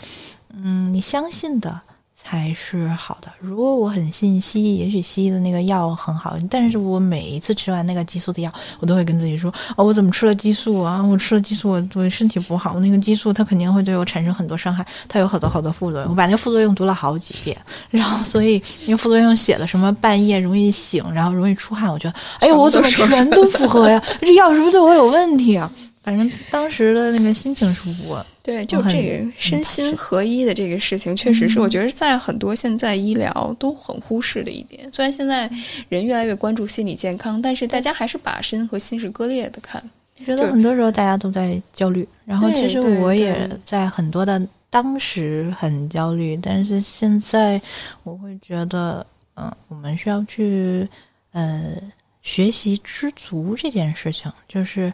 [0.54, 1.80] 嗯，你相信的。
[2.28, 3.32] 才是好的。
[3.40, 11.02] 如果我很信西医，也许西医的那个药很好，但是我每一次吃完那个激素的药，我都会跟自己说：哦，我怎么吃了激素啊？
[11.02, 12.78] 我吃了激素，我对身体不好。
[12.80, 16.10] 那个激素它肯定会对我产生很多伤害，它有好多好多副作用。
[16.10, 17.56] 我把那个副作用读了好几遍，
[17.88, 24.02] 然后所以那个副作用写的什么半夜容易醒，然后容易出汗，我觉得，哎呦，我怎么全都符合呀？
[24.20, 25.70] 这药是不是对我有问题啊？
[26.08, 34.90] 反正当时的那个心情是我对，就这个身心合一的这个事情，确实是我觉得在很多现在医疗都很忽视的一点。
[34.90, 35.50] 虽然现在
[35.90, 39.82] 人越来越关注心理健康，但是大家还是把身和心是割裂的看。
[40.24, 44.40] 觉得很多时候大家都在焦虑，然后其实我也在很多的
[44.70, 47.60] 当时很焦虑，但是现在
[48.02, 49.06] 我会觉得，
[49.36, 50.88] 嗯，我们需要去
[51.32, 51.74] 呃
[52.22, 54.90] 学习知足这件事情，就是。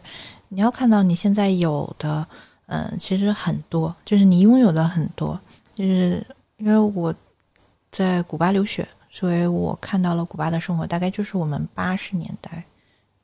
[0.49, 2.25] 你要看到你现在有的，
[2.67, 5.39] 嗯，其实很多，就是你拥有的很多，
[5.73, 6.25] 就是
[6.57, 7.13] 因为我
[7.91, 12.63] 在古巴留学，所以我看到了古巴的生活，大概就是我们八十年代，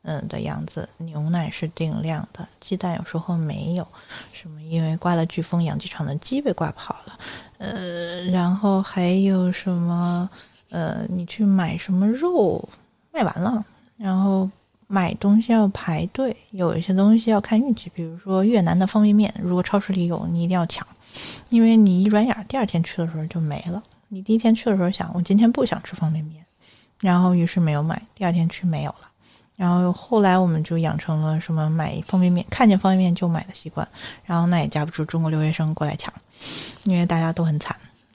[0.03, 0.87] 嗯的样子。
[0.97, 3.87] 牛奶是定量的，鸡蛋有时候没有，
[4.33, 7.19] 什么因为刮了飓风，养鸡场的鸡被刮跑了，
[7.59, 10.29] 呃，然后还有什么，
[10.69, 12.67] 呃，你去买什么肉，
[13.11, 13.63] 卖完了，
[13.97, 14.49] 然后。
[14.91, 17.89] 买东西要排队，有一些东西要看运气。
[17.95, 20.85] 比如说越南的方便面，如果超市里有，你一定要抢，
[21.47, 23.81] 因为你一转眼，第二天去的时候就没了。
[24.09, 26.43] 你第一天去的时候想，我今天不想吃方便面，
[26.99, 29.07] 然后于是没有买，第二天去没有了。
[29.55, 33.87] 然后后来我们就养成了什么买方便面，看见方便面就买的习惯。
[34.25, 36.13] 然后那也架不住中国留学生过来抢，
[36.83, 37.73] 因为大家都很惨。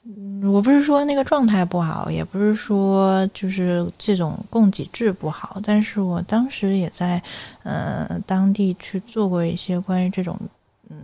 [0.09, 7.21] 嗯我不是说那个状态不好，也不是说就是这种供给制不好，但是我当时也在，
[7.63, 10.39] 呃，当地去做过一些关于这种，
[10.89, 10.97] 嗯，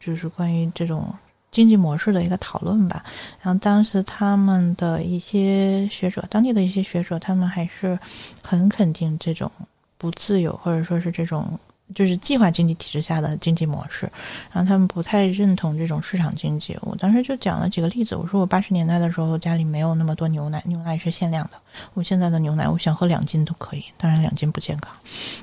[0.00, 1.14] 就是关于这种
[1.52, 3.04] 经济模式的一个讨论吧。
[3.40, 7.96] 然后当时他们的一些学者，当地的一些学者，他们还是
[8.42, 9.48] 很肯定这种
[9.96, 11.46] 不自由，或者说是这种。
[11.94, 14.10] 就是计划经济体制下的经济模式，
[14.52, 16.76] 然后他们不太认同这种市场经济。
[16.82, 21.58] 我当时就讲了几个例子，我说我八十年代的时候家里没有那么多牛奶，牛奶是限量的。
[21.94, 24.92] 我现在的牛奶，我想喝两斤都可以，当然两斤不健康。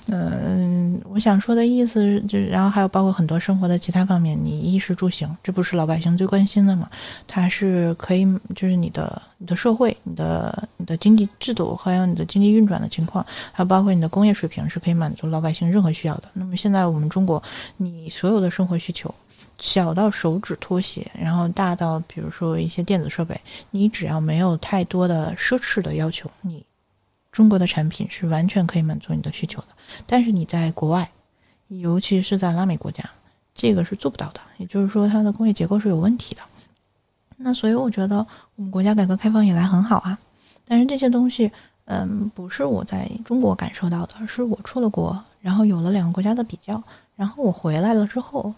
[0.10, 6.90] 嗯，我想说的意思是就是，然后还有包括很多生活的其他方面，你衣食住行，这不是老百姓最关心的吗？
[7.28, 16.30] 它是可以，就是你的你的社会、你的你的经济制度，还有你的经济运转的情况，还有包括你的工业水平，是可以满足老百姓任何需要的。
[16.34, 17.42] 那么现在我们中国，
[17.78, 19.14] 你所有的生活需求。
[19.60, 26.64] 小到手指拖鞋，然后大到比如说一些电子设备，你只要没有太多的奢侈的要求，你
[27.32, 29.68] 中国的产品是完全可以满足你的需求的。
[30.06, 31.10] 但是你在国外，
[31.70, 33.04] 尤其是在拉美国家，
[33.56, 34.40] 这个是做不到的。
[34.60, 36.44] 也就是说，它的工业结构是有问题的。
[37.38, 38.26] 那所以我觉得
[38.56, 40.18] 我们国家改革开放以来很好啊，
[40.66, 41.50] 但是这些东西，
[41.86, 46.82] 嗯，不是我在中国感受到的，是我出了国，然后有了两个国家的比较，
[47.16, 48.54] 然后我回来了之后。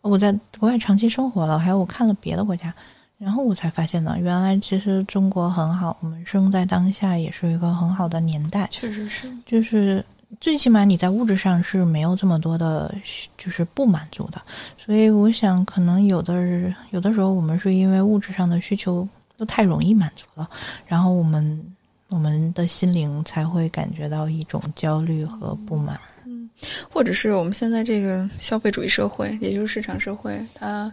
[0.00, 2.74] 我在国外长期生活了，还有我看了别的国家，
[3.18, 8.66] 然后我才发现呢，原来其实中国很好，我们生在当下也是一个很好的年代。
[8.68, 10.04] 确实是，就是
[10.40, 12.92] 最起码你在物质上是没有这么多的，
[13.38, 14.40] 就是不满足的。
[14.76, 16.34] 所以我想，可能有的
[16.90, 19.06] 有的时候我们是因为物质上的需求
[19.36, 20.48] 都太容易满足了，
[20.86, 21.74] 然后我们
[22.08, 26.00] 我们的心灵才会感觉到一种焦虑和不满。
[26.24, 26.48] 嗯
[26.88, 30.92] 或者是我们现在这个消费主义社会，也就是市场社会，它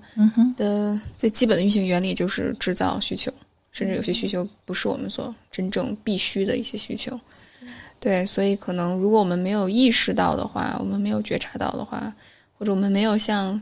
[0.58, 3.32] 的最基本的运行原理就是制造需求，
[3.72, 7.20] 甚至有些需求不是我们所真正必须的一些需求。
[8.00, 12.14] 对，所以可能如果我们没有意识到的话，我们没有觉察到的话，
[12.58, 13.62] 或者我们没有像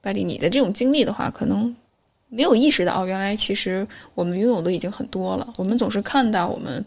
[0.00, 1.74] 百里你的这种经历的话，可能
[2.28, 5.46] 没有意识到哦，原来其实我们拥有的已经很多了。
[5.56, 6.84] 我们总是看到我们。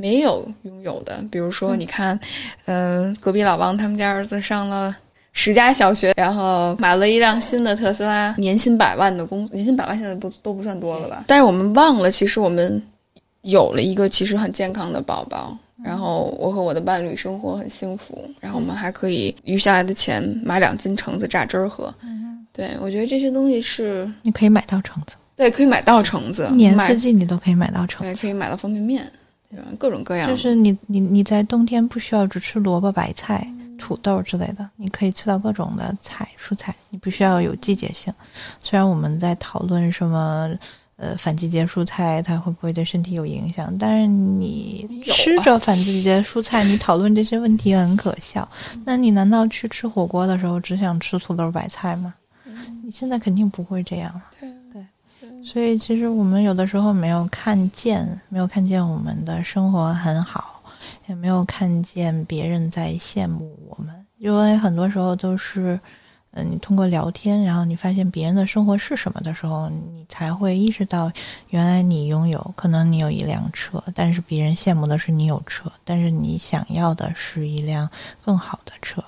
[0.00, 2.18] 没有拥有的，比如说，你看，
[2.66, 4.94] 嗯，隔壁老王他们家儿子上了
[5.32, 11.24] 十家小学，然后买了一辆新的特斯拉，年薪百万的工，年薪百万现在不都不算多了吧？
[11.26, 12.80] 但是我们忘了，其实我们
[13.42, 21.92] 有了一个其实很健康的宝宝，然后我和我的伴侣生活很幸福，然后我们还可以余下来的钱买两斤橙子榨汁儿喝。
[22.52, 29.08] 对，我觉得这些东西是你可以买到橙子，对，可以买到橙子，一年四季你都可以买到橙子，对，可以买到方便面。
[29.50, 29.64] 对吧？
[29.78, 33.48] 各种各样，就是你你你在冬天不需要只吃萝卜、白菜、
[33.78, 38.12] 土豆之类的，你可以吃到各种的菜蔬菜，你不需要有季节性。
[38.60, 40.50] 虽然我们在讨论什么
[40.98, 48.46] 呃反季节蔬菜它会不会对身体有影响，但是你吃着反季节蔬菜，你讨论这些问题很可笑。
[48.84, 52.12] 那你难道去吃火锅的时候只想吃土豆白菜吗？
[52.84, 54.20] 你现在肯定不会这样。
[54.38, 54.48] 对。
[55.44, 60.60] 所以，其实我们有的时候没有看见，没有看见我们的生活很好，
[61.06, 63.94] 也没有看见别人在羡慕我们。
[64.18, 65.78] 因为很多时候都是，
[66.32, 71.10] 嗯，你通过聊天，然后你发现别人的生活是什么的时候，你才会意识到，
[71.48, 77.88] 原来你拥有，可能你有一辆车，但是别人羡慕的是你有车，但是你想要的是一辆
[78.22, 79.02] 更好的车。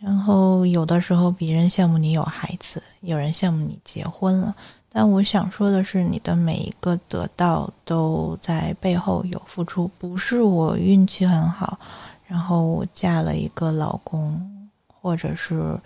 [0.00, 4.54] 然后有的时候别人羡慕你有孩子，有人羡慕你结婚了。
[4.90, 11.78] 但我想说的是，你的每一个得到都在背后有付出，不是我运气很好，
[12.26, 15.78] 然后我嫁了一个老公，或者是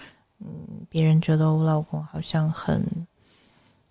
[0.88, 2.84] 别人觉得我老公好像很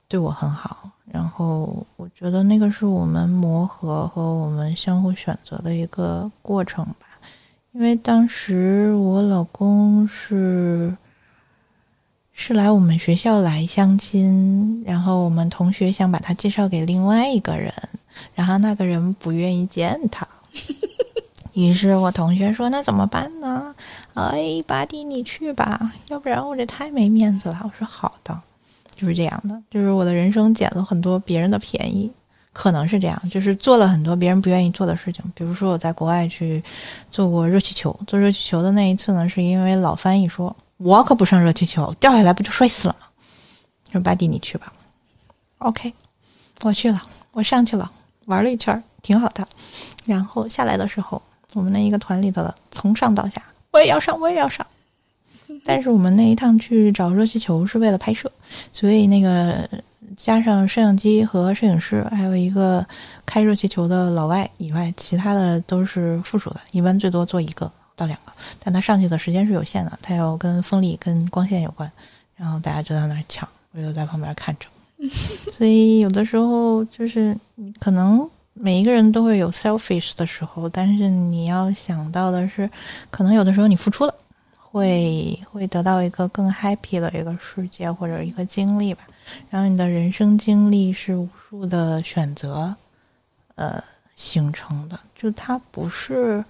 [0.07, 7.07] 对我很好，然后我觉得那个是我们磨合和我们相互选择的一个过程吧，
[7.71, 10.95] 因为当时我老公是。
[12.33, 17.71] 是来我们学校来相亲，然后我们同学想把他介绍给另外一个人，
[18.33, 20.27] 然后那个人不愿意见他，
[21.53, 23.73] 于是我同学说：“那怎么办呢？”
[24.15, 27.59] 哎，巴蒂你去吧，要不然我这太没面子了。
[27.63, 28.39] 我说：“好的。”
[28.95, 32.11] 就是这样的，就是我的人生捡了很多别人的便宜，
[32.53, 35.23] 可能是这样，就是做了很多别人不愿意做的事情。
[35.33, 36.63] 比如说我在国外去
[37.09, 40.55] 做过热气球，做热气球的那一次呢，是因为老翻译说。
[40.77, 43.05] 我可不上热气球，掉下来不就摔死了吗？
[43.91, 44.73] 说巴蒂你去吧。
[45.59, 45.93] OK，
[46.63, 46.99] 我去了，
[47.33, 47.91] 我上去了，
[48.25, 49.47] 玩了一圈，挺好的。
[50.05, 51.21] 然后下来的时候，
[51.53, 53.41] 我们那一个团里头的从上到下，
[53.71, 54.65] 我也要上，我也要上。
[55.63, 58.31] 但是我们那一趟去找热气球是为了拍摄，
[58.71, 59.69] 所以那个
[60.15, 62.85] 加上摄像机和摄影师，还有一个
[63.25, 67.71] 开热气球的老外以外，其他的都是附属的，一般最多做一个。
[67.93, 68.31] 到两个，
[68.63, 71.91] 但他上去的时间是有限的，他要跟风力、跟光线有关。
[72.35, 74.65] 然后大家就在那儿抢，我就在旁边看着。
[75.51, 77.37] 所以有的时候就是
[77.79, 82.69] 可能每一个人都会有 selfish 的时候，但是你要想到的是，
[83.09, 84.13] 可能有的时候你付出了，
[84.57, 89.01] 会会得到一个更 happy 的一个世界或者一个经历吧。
[89.49, 92.75] 然后你的人生经历是无数的选择，
[93.55, 93.83] 呃
[94.15, 96.43] 形成的，就它不是。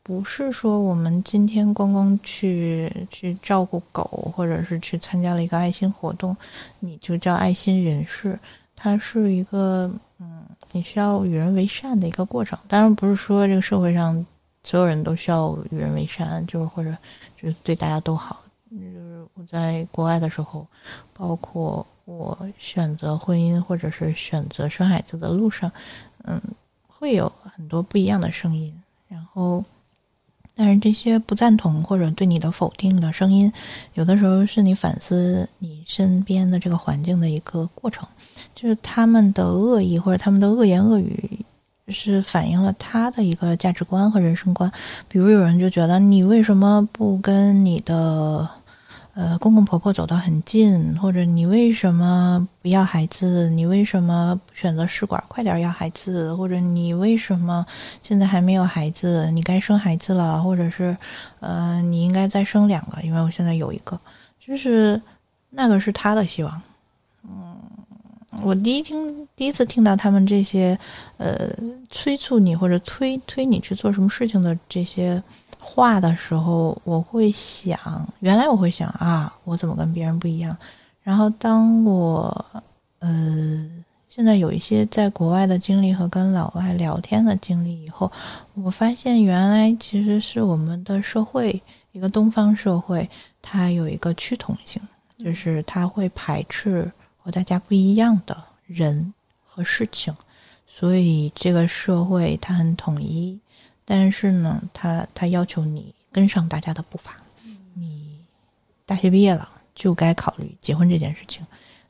[0.00, 6.34] 不是说我们今天光光去去照顾狗，或者是去参加了一个爱心活动，
[6.80, 8.38] 你就叫爱心人士。
[8.74, 10.00] 它是一个，嗯，
[10.72, 12.58] 你需要与人为善的一个过程。
[12.68, 14.24] 当然不是说这个社会上
[14.62, 16.94] 所有人都需要与人为善，就是或者
[17.40, 18.40] 就是对大家都好。
[18.70, 20.66] 就是我在国外的时候，
[21.12, 25.70] 包括我选择婚姻或者是选择生孩子的路上，
[26.24, 26.40] 嗯，
[26.86, 29.64] 会有很多不一样的声音，然后。
[30.58, 33.50] 但是这些不赞同或者对你的否定的声音，
[33.94, 38.06] 有的时候是你反思你身边的这个环境的一个过程，
[38.56, 41.38] 就是他们的恶意或者他们的恶言恶语，
[41.86, 44.68] 是反映了他的一个价值观和人生观。
[45.08, 48.48] 比如有人就觉得你为什么不跟你的。
[49.18, 53.50] 呃，公公婆婆走得很近，或者你为什么不要孩子？
[53.50, 56.32] 你为什么选择试管快点要孩子？
[56.36, 57.66] 或者你为什么
[58.00, 59.28] 现在还没有孩子？
[59.32, 60.96] 你该生孩子了，或者是
[61.40, 63.98] 呃，你应该再生两个，因为我现在有一个，
[64.38, 65.02] 就是
[65.50, 66.62] 那个是他的希望。
[67.24, 67.56] 嗯，
[68.44, 70.78] 我第一听第一次听到他们这些
[71.16, 71.50] 呃
[71.90, 75.20] 催促你或者推推你去做什么事情的这些。
[75.70, 77.78] 画的时候，我会想，
[78.20, 80.56] 原来我会想啊，我怎么跟别人不一样？
[81.02, 82.44] 然后当我
[83.00, 83.68] 呃，
[84.08, 88.10] 现在有一些在国外的经历和跟老外聊天的经历以后，
[88.54, 91.60] 我发现原来其实是我们的社会，
[91.92, 93.08] 一个东方社会，
[93.42, 94.80] 它有一个趋同性，
[95.22, 96.90] 就是它会排斥
[97.22, 99.12] 和大家不一样的人
[99.46, 100.14] 和事情，
[100.66, 103.38] 所以这个社会它很统一。
[103.90, 107.16] 但是呢，他他要求你跟上大家的步伐。
[107.72, 108.22] 你
[108.84, 111.42] 大学毕业了，就该考虑结婚这件事情。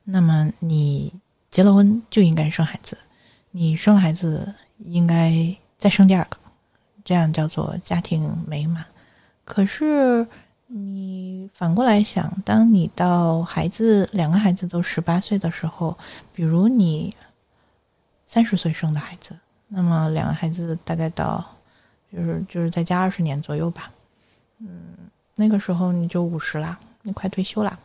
[0.04, 1.12] 那么你
[1.50, 2.96] 结了婚就应该生孩子，
[3.50, 5.34] 你生了孩子应该
[5.76, 6.36] 再生第二个，
[7.04, 8.84] 这样叫做家庭美满。
[9.44, 10.24] 可是
[10.68, 15.98] 你反过来想，当你到孩子两个孩子都十八岁的时候，
[16.32, 17.12] 比如你
[18.24, 19.36] 三十岁生的孩子，
[19.66, 21.44] 那么两个孩子大概到。
[22.12, 23.90] 就是就是再加二十年左右吧，
[24.58, 24.94] 嗯，
[25.36, 27.78] 那个时候你就五十啦，你快退休啦。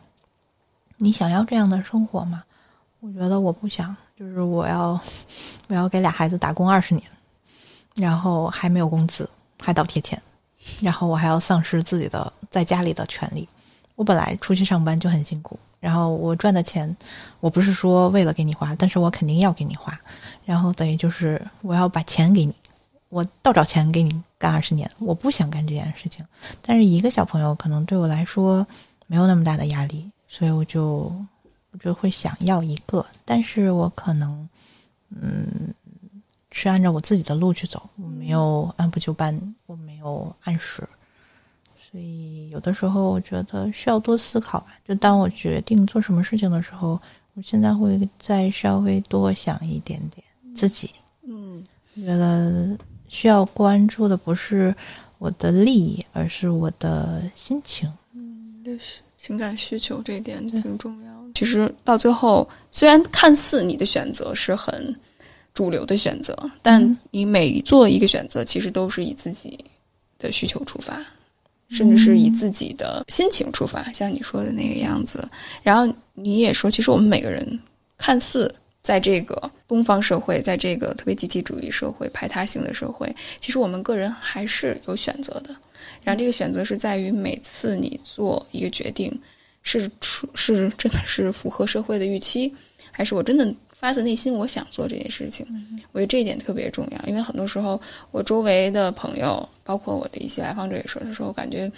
[0.98, 2.44] 你想要这样的生活吗？
[3.02, 4.98] 我觉得我不想，就是我要
[5.68, 7.06] 我要给俩孩子打工二十年，
[7.96, 10.22] 然后还没有工资，还倒贴钱，
[10.80, 13.48] 然后我还要丧失自己的在家里的权利。
[13.96, 16.96] 我本来出去上班就很辛苦，然后我赚的钱，
[17.42, 20.00] 我不是说为了给你花，但是我肯定要给你花，
[20.46, 22.56] 然后等于就是我要把钱给你。
[23.14, 26.26] 我倒找钱给你干二十年，我不想干这件事情。
[26.64, 28.66] 但是一个小朋友可能对我来说
[29.06, 31.14] 没有那么大的压力，所以我就
[31.70, 33.06] 我就会想要一个。
[33.24, 34.50] 但是我可能
[35.12, 35.72] 嗯
[36.52, 40.82] 是按照我自己的路去走，我没有按部就班，我没有按时。
[41.78, 44.74] 所以有的时候我觉得需要多思考吧。
[44.88, 47.00] 就当我决定做什么事情的时候，
[47.36, 50.90] 我现在会再稍微多想一点点自己。
[51.28, 52.76] 嗯，觉得。
[53.14, 54.74] 需要关注的不是
[55.20, 57.88] 我的利益，而是我的心情。
[58.16, 61.14] 嗯，就是情感需求这一点挺重要。
[61.36, 64.96] 其实到最后，虽然看似你的选择是很
[65.54, 69.64] 主流的选择，但你每做一个选择，其实都是以自己
[70.18, 71.00] 的需求出发，
[71.70, 73.92] 甚至是以自己的心情出发。
[73.94, 75.24] 像你说的那个样子，
[75.62, 77.60] 然后你也说，其实我们每个人
[77.96, 78.54] 看似。
[78.84, 85.56] 在这个东方社会，在这个特别集体主义社会、排他性的社会，其实我们个人还是有选择的。
[86.04, 89.18] 然后这个选择是在于每次你做一个决定，
[89.62, 92.54] 是出是真的是符合社会的预期，
[92.92, 95.48] 还是我真的发自内心我想做这件事情。
[95.94, 97.80] 我觉得这一点特别重要，因为很多时候
[98.12, 101.72] 我周围的朋友，包括我的一些来访者也说，他说我感觉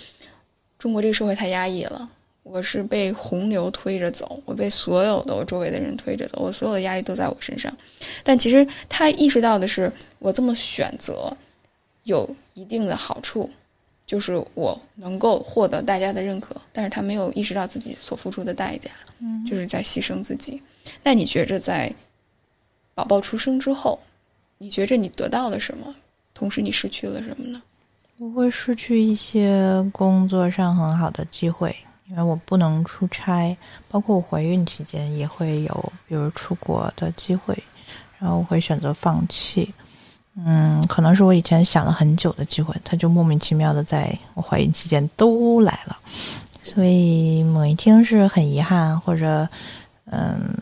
[0.79, 2.09] 中国这个社会太压抑了。
[2.45, 7.75] 我是被洪流推着走，我被所有的我周围的人推着走，我所有的压力都在我身上。
[8.23, 11.35] 但其实他意识到的是，我这么选择
[12.03, 13.49] 有一定的好处，
[14.05, 16.55] 就是我能够获得大家的认可。
[16.71, 18.91] 但是他没有意识到自己所付出的代价，
[19.49, 20.61] 就是在牺牲自己。
[21.01, 21.91] 那你觉着在
[22.93, 23.99] 宝宝出生之后，
[24.59, 25.93] 你觉着你得到了什么？
[26.35, 27.59] 同时你失去了什么呢？
[28.19, 31.75] 我会失去一些工作上很好的机会。
[32.07, 33.55] 因为我不能出差，
[33.89, 37.57] 包括我怀孕期间也会有，比如出国的机会，
[38.19, 39.73] 然后我会选择放弃。
[40.37, 45.97] 嗯，可能是我以前想了很久的机会，它就莫名其妙的在我怀孕期间都来了，
[46.61, 49.47] 所以某一天是很遗憾，或者
[50.11, 50.53] 嗯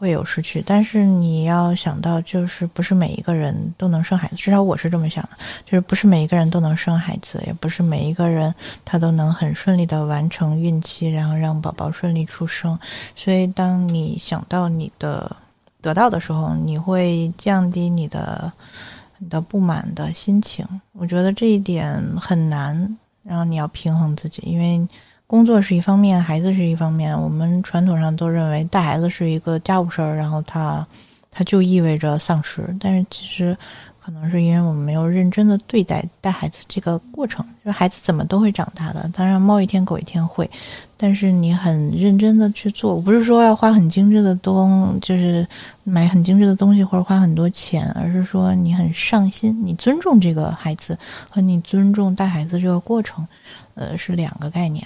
[0.00, 0.64] 会有失去。
[0.66, 5.30] 但是你要想到，就是不是每一个人都能生孩子，至少我是这么想的，
[5.66, 12.76] 就是不是每一个人都能生孩子，也不是每一个人他都能很顺利的完成孕期，然后让宝宝顺利出生。
[13.14, 15.36] 所以当你想到你的
[15.82, 18.50] 得到的时候，你会降低你的。
[19.22, 22.96] 你的不满的心情，我觉得这一点很难。
[23.22, 24.80] 然后你要平衡自己，因为
[25.30, 27.16] 工作是一方面，孩子是一方面。
[27.16, 30.84] 我们传统上都认为带孩子是一个家务事儿，然后它，
[31.30, 32.62] 它就意味着丧失。
[32.80, 33.56] 但是其实。
[34.02, 39.08] 可能是因为我们没有认真的对待带孩子这个过程，就是孩子怎么都会长大的。
[39.12, 40.50] 当然，猫一天狗一天会，
[40.96, 45.46] 但是你很认真的去做，不是说要花很精致的东，就是
[45.84, 53.24] 买很精致的东西或者花很多钱，而是说你很上心，你尊重这个孩子和你尊重带孩子这个过程，
[53.74, 54.84] 呃，是两个概念。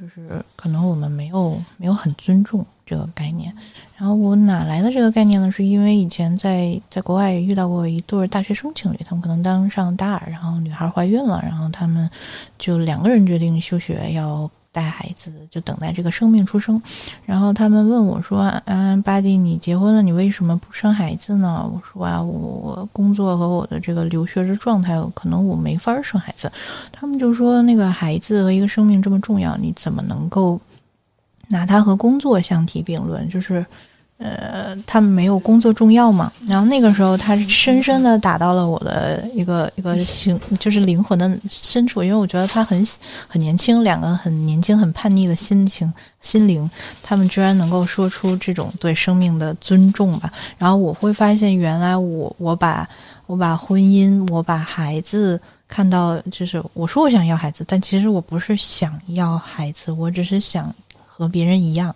[0.00, 3.54] 就是可能我们没有没有很尊重这个概念。
[3.96, 5.52] 然后我哪来的这个概念呢？
[5.52, 12.08] 是因为以前在在国外遇到过一对大学生情侣，他们可能刚上大二，然后女孩怀孕了，然后他们
[12.58, 14.50] 就两个人决定休学要。
[14.72, 16.80] 带孩子就等待这个生命出生，
[17.26, 26.50] 然后他们问我说：“嗯，巴蒂，你结婚了，你为什么不生孩子呢？”我说：“啊，我工作和我的这个留学的状态，可能我没法生孩子。”
[26.92, 30.60] 他们就说：“那个孩子和一个生命这么重要，你怎么能够
[31.48, 33.64] 拿它和工作相提并论？”就是。
[34.22, 36.30] 呃，他们没有工作重要嘛？
[36.46, 42.04] 然后那个时候，他深深的打到了我的一个一个心，就是灵魂的深处。
[42.04, 42.86] 因为我觉得他很
[43.26, 45.90] 很年轻，两个很年轻、很叛逆的心情、
[46.20, 46.70] 心灵，
[47.02, 50.30] 他们居然能够说出这种对生命的尊重吧。
[50.58, 52.86] 然后我会发现，原来我我把
[53.24, 60.70] 我把婚姻，我把孩子看到，就是我说我想要孩子，但其实我不是想要孩子，我只是想
[61.06, 61.94] 和别人一样。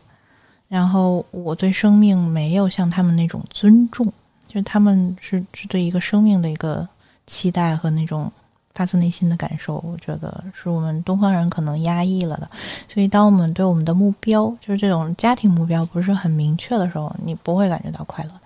[0.75, 4.05] 然后我对生命没有像他们那种尊重，
[4.49, 6.85] 就是他们是是对一个生命的一个
[7.29, 8.29] 期待和那种
[8.73, 12.51] 发自内心的感受，我觉得是我们东方人可能压抑了的。
[12.93, 18.41] 所以，当我们对我们的目标，就是这种家庭目标不是很明确的时候，你不会感觉到快乐的。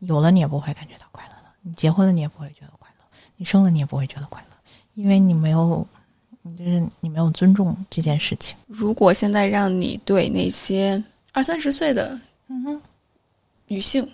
[0.00, 1.48] 有了，你也不会感觉到快乐的。
[1.62, 3.04] 你结婚了，你也不会觉得快乐；
[3.38, 4.56] 你生了，你也不会觉得快乐，
[4.96, 5.86] 因为你没有，
[6.58, 8.54] 就是你没有尊重这件事情。
[8.66, 11.02] 如果现在让你对那些
[11.32, 12.18] 二三十岁的
[13.68, 14.06] 女性，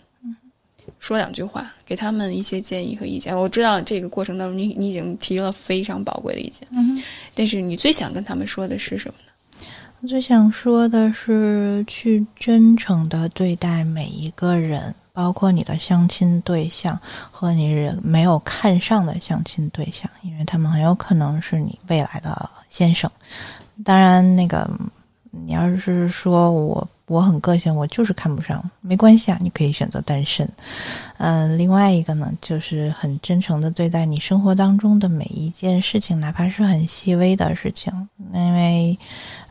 [0.99, 3.35] 说两句话，给他们一些建议和意见。
[3.35, 7.03] 我知道这个过程当中，你你已经提了非常宝贵的意见，嗯
[7.35, 9.67] 但是你最想跟他们说的是什么呢？
[10.03, 17.01] 我最想说的是，去真诚的对待每一个人，包括你的相亲对象
[17.31, 23.11] 和你没有看上的相亲对象，因为他们很有可能是你未来的先生。
[23.83, 24.71] 当然，那个
[25.31, 26.87] 你要是说我。
[27.07, 30.49] 我很个性，我就是看不上，没关系啊，你可以选择单身。
[31.19, 37.93] 嗯，另外一个呢，就是很真诚的对待你生活当中的每一件事情，哪怕是很细微的事情，
[38.35, 38.99] 因为，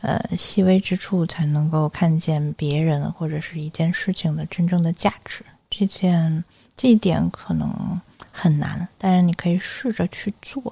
[0.02, 5.42] 呃，细微之处才能够看见别人或者是一件事情的真正的价值。
[5.70, 6.44] 这件
[6.76, 7.98] 这一点可能
[8.30, 10.62] 很难，但是你可以试着去做。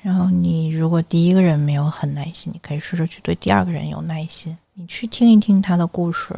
[0.00, 4.56] 然后你如果第一个人没有很耐心，你可以试着去对第二个人有耐心。
[4.76, 6.34] 你去听一听他的故事，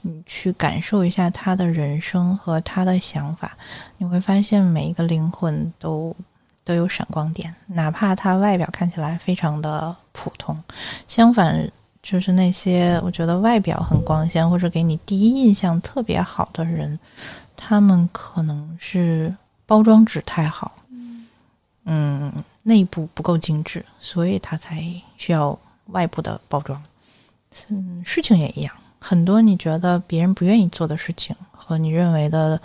[0.00, 3.54] 你去感受一下他的人生和他的想法，
[3.98, 6.16] 你会发现每一个灵魂都
[6.64, 10.58] 都有闪光点，哪怕他外表看起来非常的普通。
[11.06, 11.70] 相反，
[12.02, 16.98] 就是那些我觉得外表很光鲜或者给你第一印象特别好的人，
[17.54, 19.34] 他们可能是
[19.66, 20.72] 包装纸太好，
[21.84, 22.32] 嗯，
[22.62, 24.82] 内部不够精致，所以他才
[25.18, 25.58] 需要
[25.88, 26.82] 外部的包装。
[27.68, 32.60] 嗯，事情也一样，很多你觉得别人不愿意做的事情，和你认为的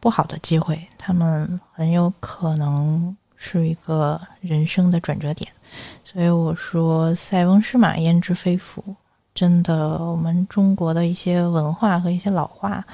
[0.00, 5.50] 不好的机会，他们很有可能是一个人生的转折点。
[6.04, 8.82] 所以我说“塞翁失马，焉知非福”。
[9.34, 12.84] 真的，我们中国的一些文化和一些老话，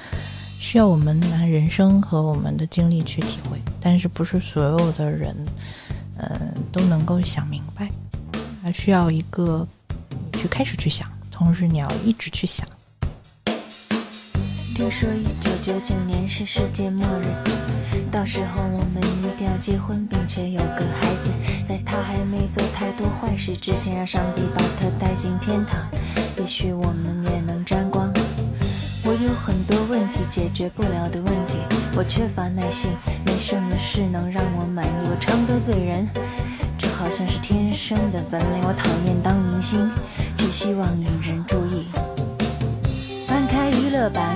[0.57, 3.61] 需要我们拿人生和我们的经历去体会。
[3.79, 5.35] 但是，不是所有的人，
[6.17, 7.87] 嗯，都能够想明白，
[8.63, 9.67] 还需要一个
[10.31, 11.07] 你去开始去想。
[11.43, 12.67] 同时，你要一直去想。
[14.75, 17.25] 听说一九九九年是世界末日，
[18.11, 21.31] 到时候我们一定要结婚，并且有个孩子。
[21.65, 25.79] 在他还没做太多坏事之前，让上帝把他带进天堂。
[26.37, 28.13] 也许我们也能沾光。
[29.03, 31.55] 我有很多问题解决不了的问题，
[31.97, 32.91] 我缺乏耐心，
[33.25, 35.09] 没什么事能让我满意。
[35.09, 36.07] 我常得罪人，
[36.77, 38.61] 这好像是天生的本领。
[38.63, 39.89] 我讨厌当明星，
[40.41, 41.85] 只希望引人注意。
[43.27, 44.35] 翻开娱乐版，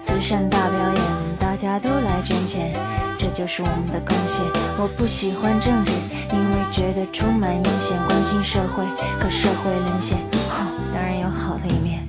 [0.00, 1.02] 慈善大表演，
[1.38, 2.72] 大家都来捐钱，
[3.18, 4.40] 这就是我们的贡献。
[4.78, 5.92] 我不喜欢政治，
[6.32, 7.94] 因为觉得充满阴险。
[8.08, 8.86] 关心社会，
[9.20, 10.16] 可社会沦陷，
[10.48, 10.64] 哼，
[10.94, 12.00] 当然有好的一面。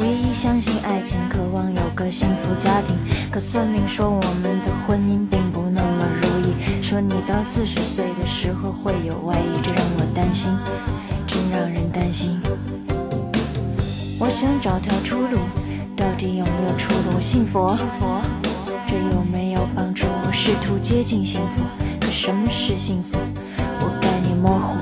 [0.00, 2.96] 唯一相信爱情，渴望有个幸福家庭。
[3.30, 10.48] 可算命说我们的婚姻并不那么如意，说你到四十岁的时候会有外遇，这让我担心，
[11.50, 12.40] 让人担心。
[14.18, 15.38] 我想找条出路，
[15.96, 17.16] 到底有没有出路？
[17.16, 17.76] 我信佛，
[18.86, 20.06] 这有没有帮助？
[20.26, 21.62] 我试图接近幸福，
[22.00, 23.18] 可什么是幸福？
[23.80, 24.76] 我概念模糊，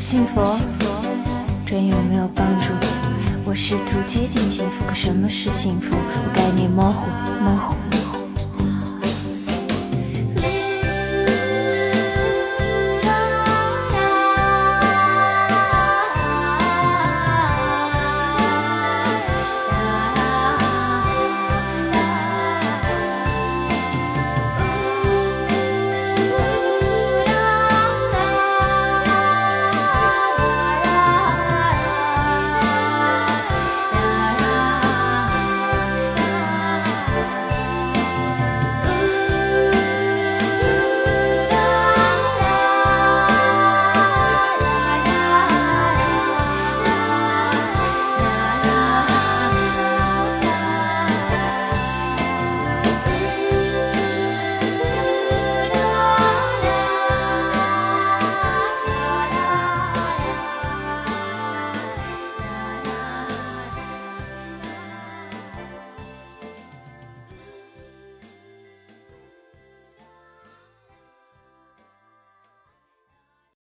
[0.00, 0.58] 信佛，
[1.66, 2.72] 真有没有帮助？
[3.44, 5.94] 我试图接近幸福，可什么是幸福？
[5.94, 7.06] 我概念模糊，
[7.44, 7.89] 模糊。